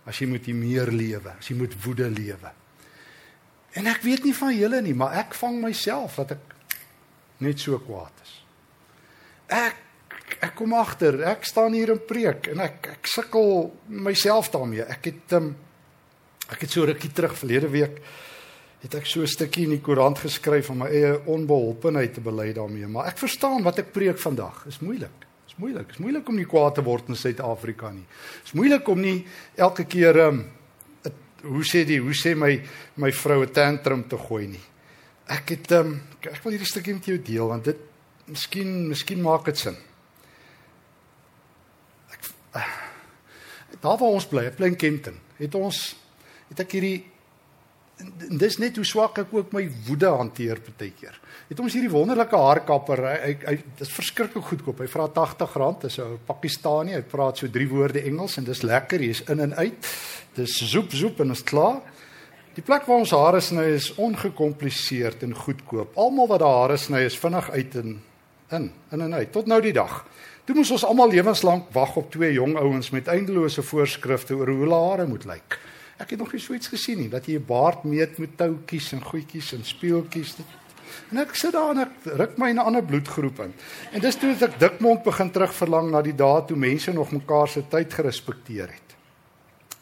As 0.07 0.19
jy 0.19 0.27
moet 0.27 0.47
meer 0.47 0.91
lewe, 0.93 1.35
as 1.39 1.49
jy 1.49 1.57
moet 1.57 1.75
woede 1.85 2.11
lewe. 2.11 2.51
En 3.73 3.87
ek 3.87 4.03
weet 4.03 4.25
nie 4.25 4.35
van 4.35 4.57
julle 4.57 4.83
nie, 4.83 4.95
maar 4.95 5.13
ek 5.13 5.35
vang 5.35 5.61
myself 5.61 6.15
dat 6.15 6.31
ek 6.31 6.55
net 7.39 7.61
so 7.61 7.79
kwaad 7.79 8.13
is. 8.23 8.45
Ek 9.47 9.77
ek 10.41 10.55
kom 10.55 10.73
agter, 10.73 11.23
ek 11.23 11.45
staan 11.45 11.73
hier 11.73 11.91
in 11.91 12.05
preek 12.07 12.47
en 12.47 12.61
ek 12.61 12.87
ek 12.87 13.07
sukkel 13.07 13.73
myself 13.87 14.51
daarmee. 14.51 14.83
Ek 14.83 15.05
het 15.05 15.33
um, 15.33 15.57
Ek 16.47 16.63
het 16.63 16.71
so 16.71 16.87
rukkie 16.87 17.11
terug 17.11 17.35
verlede 17.35 17.69
week 17.73 17.99
het 18.81 18.95
ek 18.95 19.07
so 19.07 19.23
'n 19.23 19.27
stukkie 19.27 19.65
in 19.65 19.71
die 19.71 19.81
koerant 19.81 20.19
geskryf 20.19 20.71
om 20.71 20.79
my 20.79 20.89
eie 20.89 21.21
onbeholpenheid 21.25 22.15
te 22.15 22.21
bely 22.21 22.53
daarmee, 22.53 22.87
maar 22.87 23.07
ek 23.07 23.19
verstaan 23.19 23.63
wat 23.63 23.79
ek 23.79 23.93
preek 23.93 24.19
vandag. 24.19 24.67
Is 24.67 24.81
moeilik. 24.81 25.27
Is 25.47 25.57
moeilik. 25.57 25.91
Is 25.91 25.99
moeilik 25.99 26.29
om 26.29 26.37
nie 26.37 26.47
kwaad 26.47 26.75
te 26.75 26.83
word 26.83 27.09
in 27.09 27.17
Suid-Afrika 27.17 27.91
nie. 27.91 28.05
Is 28.45 28.53
moeilik 28.53 28.89
om 28.89 29.01
nie 29.01 29.27
elke 29.57 29.85
keer 29.85 30.17
um 30.27 30.45
het, 31.03 31.15
hoe 31.43 31.65
sê 31.65 31.85
die 31.87 32.01
hoe 32.01 32.15
sê 32.15 32.35
my 32.37 32.63
my 32.97 33.13
vrou 33.13 33.43
'n 33.43 33.53
tantrum 33.53 34.09
te 34.09 34.19
gooi 34.19 34.47
nie. 34.47 34.65
Ek 35.29 35.49
het 35.49 35.73
um 35.73 36.01
ek 36.21 36.43
wil 36.45 36.53
hierdie 36.53 36.69
stukkie 36.69 36.95
met 36.95 37.05
jou 37.05 37.19
deel 37.19 37.49
want 37.49 37.65
dit 37.65 37.77
miskien 38.27 38.89
miskien 38.89 39.23
maak 39.23 39.45
dit 39.45 39.59
sin. 39.59 39.77
Ek 42.11 42.21
uh, 42.55 42.67
daar 43.81 43.99
waar 43.99 44.15
ons 44.15 44.27
bly, 44.27 44.51
bly 44.51 44.67
in 44.67 44.77
Kenton, 44.77 45.19
het 45.39 45.55
ons 45.55 45.97
het 46.49 46.61
ek 46.61 46.73
hierdie 46.73 47.05
dis 47.97 48.59
net 48.61 48.77
hoe 48.77 48.85
swak 48.85 49.23
ek 49.23 49.33
ook 49.33 49.53
my 49.57 49.63
woede 49.87 50.09
hanteer 50.13 50.61
baie 50.67 50.93
keer. 50.93 51.17
Het 51.49 51.61
ons 51.63 51.73
hierdie 51.73 51.93
wonderlike 51.93 52.37
haarkapper, 52.37 53.03
hy 53.07 53.17
hy, 53.23 53.35
hy 53.47 53.55
dis 53.79 53.93
verskriklik 53.93 54.45
goedkoop. 54.51 54.83
Hy 54.85 54.89
vra 54.91 55.07
R80, 55.09 55.81
dis 55.81 55.99
'n 55.99 56.19
Pakistani, 56.27 56.93
hy 56.93 57.03
praat 57.03 57.39
so 57.39 57.49
drie 57.49 57.69
woorde 57.69 58.03
Engels 58.03 58.37
en 58.37 58.45
dis 58.45 58.63
lekker, 58.63 59.01
hy's 59.01 59.23
in 59.31 59.41
en 59.41 59.55
uit. 59.55 59.87
Dis 60.35 60.59
soep 60.71 60.93
soep 60.93 61.21
en 61.21 61.31
is 61.31 61.43
klaar. 61.43 61.81
Die 62.55 62.63
plek 62.63 62.87
waar 62.87 62.99
ons 62.99 63.11
hare 63.11 63.41
sny 63.41 63.65
is 63.77 63.95
ongekompliseerd 63.95 65.23
en 65.23 65.35
goedkoop. 65.35 65.97
Almal 65.97 66.29
wat 66.29 66.41
daar 66.41 66.61
hare 66.63 66.77
sny 66.77 67.05
is 67.05 67.19
vinnig 67.19 67.51
uit 67.51 67.75
en 67.75 68.03
in, 68.51 68.73
in 68.93 69.01
en 69.01 69.15
uit 69.15 69.33
tot 69.33 69.47
nou 69.47 69.61
die 69.61 69.73
dag. 69.73 70.07
Toe 70.45 70.55
moes 70.55 70.71
ons 70.71 70.85
almal 70.85 71.11
lewenslank 71.11 71.73
wag 71.73 71.97
op 71.97 72.11
twee 72.11 72.33
jong 72.33 72.57
ouens 72.57 72.91
met 72.91 73.09
eindelose 73.09 73.63
voorskrifte 73.63 74.35
oor 74.35 74.49
hoe 74.49 74.61
hulle 74.61 74.75
hare 74.75 75.07
moet 75.07 75.25
lyk. 75.25 75.35
Like. 75.35 75.76
Ek 75.97 76.11
het 76.13 76.19
nog 76.19 76.33
nie 76.33 76.41
so 76.41 76.53
iets 76.53 76.69
gesien 76.69 76.99
nie 77.01 77.09
dat 77.09 77.27
jy 77.27 77.39
'n 77.39 77.47
baard 77.47 77.85
meet 77.85 78.19
met 78.19 78.37
toutjies 78.37 78.93
en 78.93 79.03
goedjies 79.03 79.53
en 79.53 79.65
speeltjies. 79.65 80.37
En 81.11 81.19
ek 81.19 81.35
sit 81.35 81.53
daar 81.53 81.71
en 81.71 81.79
ek 81.79 81.93
ruk 82.05 82.39
my 82.39 82.49
in 82.49 82.57
'n 82.57 82.67
ander 82.69 82.85
bloedgroep 82.85 83.41
in. 83.41 83.55
En 83.93 84.01
dis 84.01 84.17
toe 84.17 84.37
ek 84.41 84.59
dikmond 84.59 85.03
begin 85.03 85.31
terugverlang 85.31 85.91
na 85.91 86.03
die 86.03 86.15
dae 86.15 86.45
toe 86.45 86.57
mense 86.57 86.93
nog 86.93 87.13
mekaar 87.13 87.49
se 87.49 87.63
tyd 87.69 87.93
gerespekteer 87.93 88.69
het. 88.69 88.97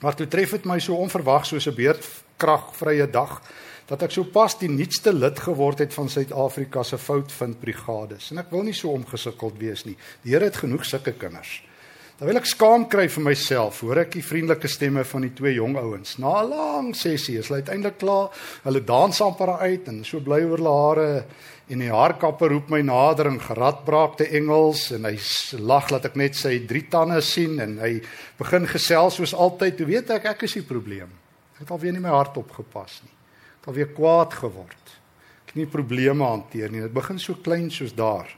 Maar 0.01 0.15
toe 0.15 0.29
tref 0.29 0.51
dit 0.51 0.65
my 0.65 0.79
so 0.79 0.95
onverwags 0.95 1.49
soos 1.49 1.67
'n 1.67 1.75
beerdkragvrye 1.75 3.11
dag 3.11 3.43
dat 3.87 4.03
ek 4.03 4.11
so 4.11 4.25
pas 4.25 4.59
die 4.59 4.69
nuutste 4.69 5.13
lid 5.13 5.39
geword 5.39 5.79
het 5.79 5.95
van 5.95 6.09
Suid-Afrika 6.09 6.83
se 6.83 6.99
fout 6.99 7.33
vind 7.33 7.61
brigades. 7.61 8.31
En 8.31 8.39
ek 8.39 8.51
wil 8.51 8.63
nie 8.63 8.73
so 8.73 8.89
omgesukkeld 8.89 9.59
wees 9.59 9.85
nie. 9.85 9.97
Die 10.23 10.33
Here 10.33 10.45
het 10.45 10.57
genoeg 10.57 10.85
sulke 10.85 11.13
kinders. 11.13 11.63
Terwyl 12.15 12.39
ek 12.39 12.47
skaam 12.47 12.85
kry 12.87 13.09
vir 13.11 13.25
myself, 13.27 13.81
hoor 13.83 13.99
ek 14.05 14.13
die 14.15 14.21
vriendelike 14.23 14.69
stemme 14.71 15.03
van 15.03 15.25
die 15.25 15.33
twee 15.35 15.57
jong 15.57 15.73
ouens. 15.81 16.13
Na 16.23 16.45
'n 16.45 16.51
lang 16.53 16.93
sessie 16.95 17.41
is 17.41 17.49
hulle 17.49 17.59
uiteindelik 17.59 17.99
klaar. 17.99 18.31
Hulle 18.63 18.85
dans 18.87 19.21
amper 19.21 19.51
uit 19.59 19.89
en 19.89 20.05
so 20.05 20.21
bly 20.21 20.45
oor 20.47 20.63
hulle 20.63 20.75
hare 20.79 21.25
en 21.69 21.83
die 21.83 21.91
haarkapper 21.91 22.55
roep 22.55 22.71
my 22.71 22.83
nader 22.87 23.27
in 23.27 23.41
geradbraakte 23.41 24.29
Engels 24.31 24.93
en 24.93 25.05
hy 25.05 25.19
lag 25.59 25.91
laat 25.91 26.05
ek 26.05 26.15
net 26.15 26.37
sy 26.37 26.61
drie 26.69 26.87
tande 26.89 27.21
sien 27.21 27.59
en 27.59 27.79
hy 27.83 28.01
begin 28.39 28.67
gesels 28.67 29.19
soos 29.19 29.35
altyd. 29.35 29.81
Jy 29.81 29.87
weet 29.87 30.11
ek 30.11 30.25
ek 30.25 30.45
is 30.45 30.55
die 30.55 30.63
probleem. 30.63 31.11
Ek 31.55 31.67
het 31.67 31.71
alweer 31.71 31.93
nie 31.93 32.05
my 32.05 32.15
hart 32.15 32.37
opgepas 32.37 33.03
nie. 33.03 33.11
Ek 33.11 33.67
het 33.67 33.69
alweer 33.75 33.91
kwaad 33.91 34.39
geword. 34.39 34.95
Ek 35.43 35.51
het 35.51 35.57
nie 35.57 35.67
probleme 35.67 36.23
hanteer 36.23 36.71
nie. 36.71 36.87
Dit 36.87 36.95
begin 36.95 37.19
so 37.19 37.35
klein 37.35 37.71
soos 37.71 37.91
daar. 37.93 38.31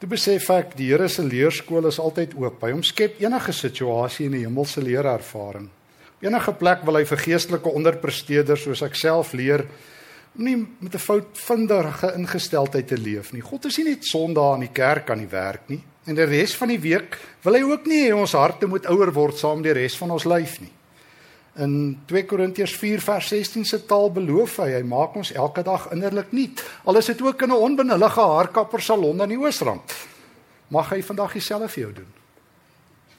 Toe 0.00 0.08
besef 0.08 0.46
ek 0.54 0.70
die 0.78 0.86
Here 0.88 1.10
se 1.12 1.20
leerskool 1.20 1.84
is 1.90 1.98
altyd 2.00 2.32
oop. 2.40 2.62
Hy 2.64 2.72
omskep 2.72 3.18
enige 3.20 3.52
situasie 3.52 4.30
in 4.30 4.34
'n 4.34 4.46
hemelse 4.46 4.80
leerervaring. 4.80 5.68
Enige 6.22 6.52
plek 6.52 6.84
wil 6.84 6.96
hy 6.96 7.04
vir 7.04 7.18
geestelike 7.18 7.68
onderpresteerders 7.68 8.62
soos 8.62 8.82
ek 8.82 8.94
self 8.94 9.34
leer 9.34 9.66
om 10.38 10.44
nie 10.44 10.56
met 10.56 10.94
'n 10.94 10.98
foutvindige 10.98 12.14
ingesteldheid 12.16 12.86
te 12.86 12.96
leef 12.96 13.32
nie. 13.32 13.42
God 13.42 13.66
is 13.66 13.76
nie 13.76 13.90
net 13.90 14.04
Sondag 14.04 14.54
in 14.54 14.60
die 14.60 14.72
kerk 14.72 15.10
aan 15.10 15.18
die 15.18 15.30
werk 15.30 15.68
nie. 15.68 15.82
En 16.06 16.14
die 16.14 16.24
res 16.24 16.56
van 16.56 16.68
die 16.68 16.80
week 16.80 17.18
wil 17.42 17.54
hy 17.54 17.62
ook 17.62 17.86
nie 17.86 18.08
hê 18.08 18.14
ons 18.14 18.32
harte 18.32 18.66
moet 18.66 18.86
ouer 18.86 19.12
word 19.12 19.36
saam 19.36 19.60
met 19.60 19.64
die 19.64 19.82
res 19.82 19.96
van 19.96 20.10
ons 20.10 20.24
lyf 20.24 20.60
nie. 20.60 20.72
In 21.60 22.00
2 22.08 22.24
Korintiërs 22.24 22.72
4 22.80 23.02
vers 23.04 23.26
16 23.28 23.66
se 23.68 23.78
taal 23.84 24.08
beloof 24.16 24.56
hy 24.62 24.70
hy 24.78 24.84
maak 24.86 25.18
ons 25.20 25.32
elke 25.36 25.62
dag 25.66 25.90
innerlik 25.92 26.32
nuut. 26.32 26.62
Al 26.88 26.96
is 26.96 27.10
dit 27.12 27.20
ook 27.22 27.42
in 27.42 27.52
'n 27.52 27.64
onbenullige 27.66 28.20
haarkapper 28.20 28.80
salon 28.80 29.20
in 29.20 29.28
die 29.28 29.38
Oosrand. 29.38 29.92
Mag 30.68 30.90
hy 30.90 31.02
vandag 31.02 31.32
dieselfde 31.32 31.68
vir 31.68 31.82
jou 31.82 31.92
doen. 31.92 32.12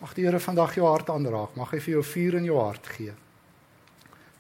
Mag 0.02 0.14
die 0.14 0.26
Here 0.26 0.40
vandag 0.40 0.76
jou 0.76 0.88
hart 0.88 1.10
aanraak. 1.10 1.56
Mag 1.56 1.72
hy 1.72 1.80
vir 1.80 1.94
jou 1.94 2.04
vuur 2.04 2.36
in 2.36 2.44
jou 2.44 2.58
hart 2.58 2.88
gee. 2.88 3.14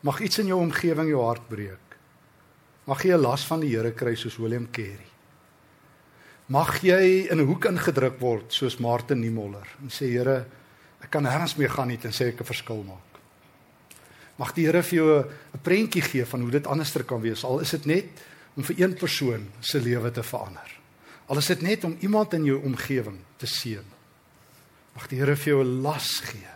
Mag 0.01 0.21
iets 0.21 0.39
in 0.39 0.47
jou 0.47 0.59
omgewing 0.59 1.09
jou 1.09 1.21
hart 1.21 1.49
breek. 1.49 1.97
Mag 2.85 3.03
jy 3.03 3.13
'n 3.13 3.21
las 3.21 3.45
van 3.45 3.59
die 3.59 3.69
Here 3.69 3.91
kry 3.91 4.15
soos 4.15 4.37
William 4.37 4.67
Carey. 4.71 5.09
Mag 6.47 6.81
jy 6.81 7.27
in 7.29 7.39
'n 7.39 7.45
hoek 7.45 7.65
ingedruk 7.65 8.19
word 8.19 8.53
soos 8.53 8.79
Martin 8.79 9.19
Niemöller 9.19 9.67
en 9.81 9.89
sê 9.89 10.09
Here, 10.09 10.45
ek 11.03 11.11
kan 11.11 11.23
nêrens 11.23 11.57
meer 11.57 11.69
gaan 11.69 11.87
nie 11.87 11.97
tensy 11.97 12.23
ek 12.23 12.41
'n 12.41 12.45
verskil 12.45 12.83
maak. 12.83 13.10
Mag 14.41 14.55
die 14.57 14.65
Here 14.65 14.81
vir 14.81 14.97
jou 14.97 15.19
'n 15.21 15.61
prentjie 15.61 16.01
gee 16.01 16.25
van 16.25 16.41
hoe 16.41 16.51
dit 16.51 16.67
anderster 16.67 17.03
kan 17.03 17.21
wees. 17.21 17.43
Al 17.43 17.59
is 17.59 17.69
dit 17.69 17.85
net 17.85 18.05
om 18.55 18.63
vir 18.63 18.75
een 18.79 18.93
persoon 18.93 19.47
se 19.59 19.79
lewe 19.79 20.11
te 20.11 20.23
verander. 20.23 20.79
Al 21.27 21.37
is 21.37 21.45
dit 21.45 21.61
net 21.61 21.83
om 21.83 21.97
iemand 21.99 22.33
in 22.33 22.45
jou 22.45 22.61
omgewing 22.63 23.19
te 23.37 23.45
seën. 23.45 23.85
Mag 24.95 25.07
die 25.07 25.19
Here 25.19 25.35
vir 25.35 25.53
jou 25.53 25.63
'n 25.63 25.81
las 25.81 26.19
gee. 26.19 26.49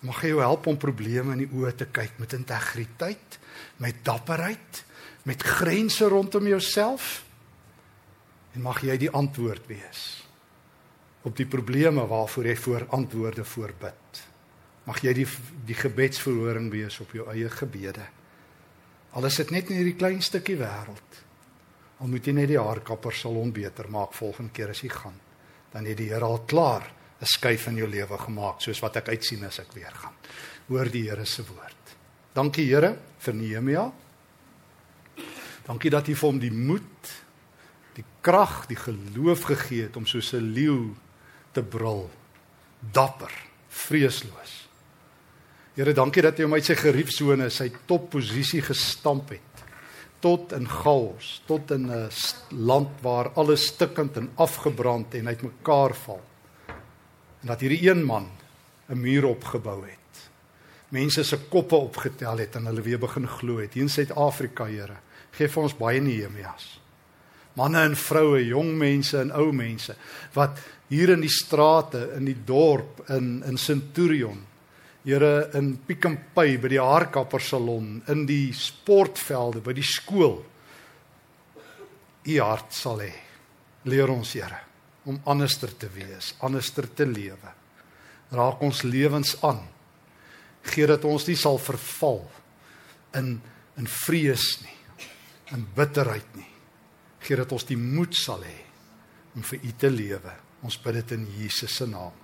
Mag 0.00 0.20
hy 0.20 0.28
jou 0.28 0.40
help 0.40 0.66
om 0.66 0.76
probleme 0.76 1.32
in 1.32 1.38
die 1.38 1.52
oë 1.52 1.76
te 1.76 1.86
kyk 1.86 2.18
met 2.18 2.32
integriteit, 2.32 3.38
met 3.76 4.04
dapperheid, 4.04 4.84
met 5.22 5.42
grense 5.42 6.04
rondom 6.04 6.46
jouself. 6.46 7.24
En 8.54 8.62
mag 8.62 8.80
jy 8.80 8.96
die 8.96 9.10
antwoord 9.10 9.66
wees 9.66 10.24
op 11.24 11.36
die 11.36 11.46
probleme 11.46 12.06
waarvoor 12.06 12.46
jy 12.46 12.56
voor 12.56 12.86
antwoorde 12.88 13.44
voorbid. 13.44 14.33
Mag 14.84 15.00
jy 15.02 15.14
die 15.16 15.26
die 15.64 15.76
gebedsverhoring 15.78 16.70
wees 16.72 17.00
op 17.00 17.12
jou 17.16 17.28
eie 17.32 17.48
gebede. 17.50 18.04
Al 19.16 19.24
is 19.24 19.38
dit 19.40 19.50
net 19.54 19.70
in 19.70 19.78
hierdie 19.80 19.96
klein 19.96 20.20
stukkie 20.22 20.58
wêreld. 20.60 21.20
Al 22.02 22.10
moet 22.10 22.26
jy 22.26 22.34
net 22.36 22.50
die 22.50 22.60
haarkapper 22.60 23.14
salon 23.14 23.52
beter 23.54 23.88
maak 23.88 24.12
volgende 24.12 24.52
keer 24.52 24.74
as 24.74 24.82
jy 24.82 24.90
gaan. 24.92 25.16
Dan 25.72 25.86
het 25.88 25.98
die 25.98 26.10
Here 26.10 26.24
al 26.24 26.44
klaar 26.46 26.90
'n 27.20 27.26
skuif 27.26 27.66
in 27.66 27.76
jou 27.76 27.88
lewe 27.88 28.18
gemaak 28.18 28.60
soos 28.60 28.80
wat 28.80 28.96
ek 28.96 29.08
uitsien 29.08 29.44
as 29.44 29.58
ek 29.58 29.72
weer 29.72 29.94
gaan. 29.94 30.14
Hoor 30.68 30.90
die 30.90 31.08
Here 31.08 31.24
se 31.24 31.42
woord. 31.42 31.96
Dankie 32.34 32.66
Here 32.66 32.98
vir 33.18 33.34
Nehemia. 33.34 33.92
Dankie 35.64 35.90
dat 35.90 36.08
U 36.08 36.14
vir 36.14 36.28
hom 36.28 36.38
die 36.38 36.52
moed, 36.52 37.10
die 37.94 38.04
krag, 38.20 38.66
die 38.66 38.76
geloof 38.76 39.42
gegee 39.42 39.82
het 39.82 39.96
om 39.96 40.06
soos 40.06 40.34
'n 40.34 40.52
leeu 40.52 40.94
te 41.52 41.62
brul. 41.62 42.10
Dapper, 42.92 43.32
vreesloos. 43.68 44.63
Here, 45.74 45.92
dankie 45.92 46.22
dat 46.22 46.38
U 46.38 46.44
hom 46.46 46.54
uit 46.54 46.64
sy 46.64 46.76
geriefsone, 46.78 47.48
sy 47.50 47.66
topposisie 47.88 48.62
gestamp 48.62 49.32
het 49.34 49.62
tot 50.24 50.54
in 50.56 50.64
chaos, 50.64 51.42
tot 51.44 51.70
in 51.74 51.90
'n 51.90 52.08
land 52.50 52.88
waar 53.02 53.28
alles 53.34 53.66
stikkend 53.66 54.16
en 54.16 54.30
afgebrand 54.36 55.14
en 55.14 55.28
uitmekaar 55.28 55.94
val 55.94 56.22
en 57.44 57.50
dat 57.52 57.60
hierdie 57.60 57.90
een 57.90 58.04
man 58.04 58.30
'n 58.88 59.00
muur 59.00 59.24
opgebou 59.24 59.84
het. 59.84 60.30
Mense 60.88 61.24
se 61.24 61.36
koppe 61.36 61.76
opgetel 61.76 62.38
het 62.38 62.56
en 62.56 62.66
hulle 62.66 62.82
weer 62.82 62.98
begin 62.98 63.28
glo 63.28 63.58
het. 63.58 63.74
Hier 63.74 63.82
in 63.82 63.88
Suid-Afrika, 63.88 64.64
Here, 64.64 64.96
gee 65.30 65.48
vir 65.48 65.62
ons 65.62 65.76
baie 65.76 66.00
Nehemias. 66.00 66.80
Manne 67.54 67.78
en 67.78 67.96
vroue, 67.96 68.46
jong 68.46 68.78
mense 68.78 69.18
en 69.18 69.32
ou 69.32 69.52
mense 69.52 69.96
wat 70.32 70.58
hier 70.88 71.10
in 71.10 71.20
die 71.20 71.30
strate, 71.30 72.12
in 72.16 72.24
die 72.24 72.44
dorp, 72.44 73.08
in 73.08 73.42
in 73.46 73.56
Centurion, 73.58 74.46
Here 75.04 75.50
in 75.58 75.76
Pick 75.84 76.06
n 76.08 76.18
Pay 76.34 76.56
by 76.58 76.70
die 76.72 76.80
haarkapper 76.80 77.42
salon, 77.44 77.98
in 78.08 78.24
die 78.26 78.52
sportvelde, 78.56 79.60
by 79.60 79.74
die 79.76 79.84
skool. 79.84 80.38
U 82.24 82.38
hart 82.40 82.72
sal 82.72 83.04
hê. 83.04 83.12
Leer 83.84 84.08
ons, 84.08 84.32
Here 84.32 84.64
om 85.04 85.20
anderster 85.28 85.72
te 85.76 85.88
wees, 85.92 86.32
anderster 86.44 86.88
te 86.96 87.06
lewe. 87.08 87.52
Raak 88.34 88.62
ons 88.64 88.82
lewens 88.86 89.36
aan. 89.44 89.60
Gee 90.64 90.88
dat 90.88 91.04
ons 91.04 91.26
nie 91.28 91.36
sal 91.38 91.60
verval 91.60 92.22
in 93.18 93.36
in 93.74 93.88
vrees 93.90 94.60
nie, 94.62 94.76
in 95.50 95.64
bitterheid 95.74 96.36
nie. 96.38 96.50
Gee 97.26 97.34
dat 97.40 97.50
ons 97.52 97.64
die 97.66 97.78
moed 97.78 98.14
sal 98.14 98.44
hê 98.46 98.60
om 99.34 99.42
vir 99.42 99.64
U 99.66 99.72
te 99.82 99.90
lewe. 99.90 100.34
Ons 100.62 100.78
bid 100.78 101.00
dit 101.00 101.14
in 101.16 101.24
Jesus 101.40 101.74
se 101.74 101.88
naam. 101.90 102.23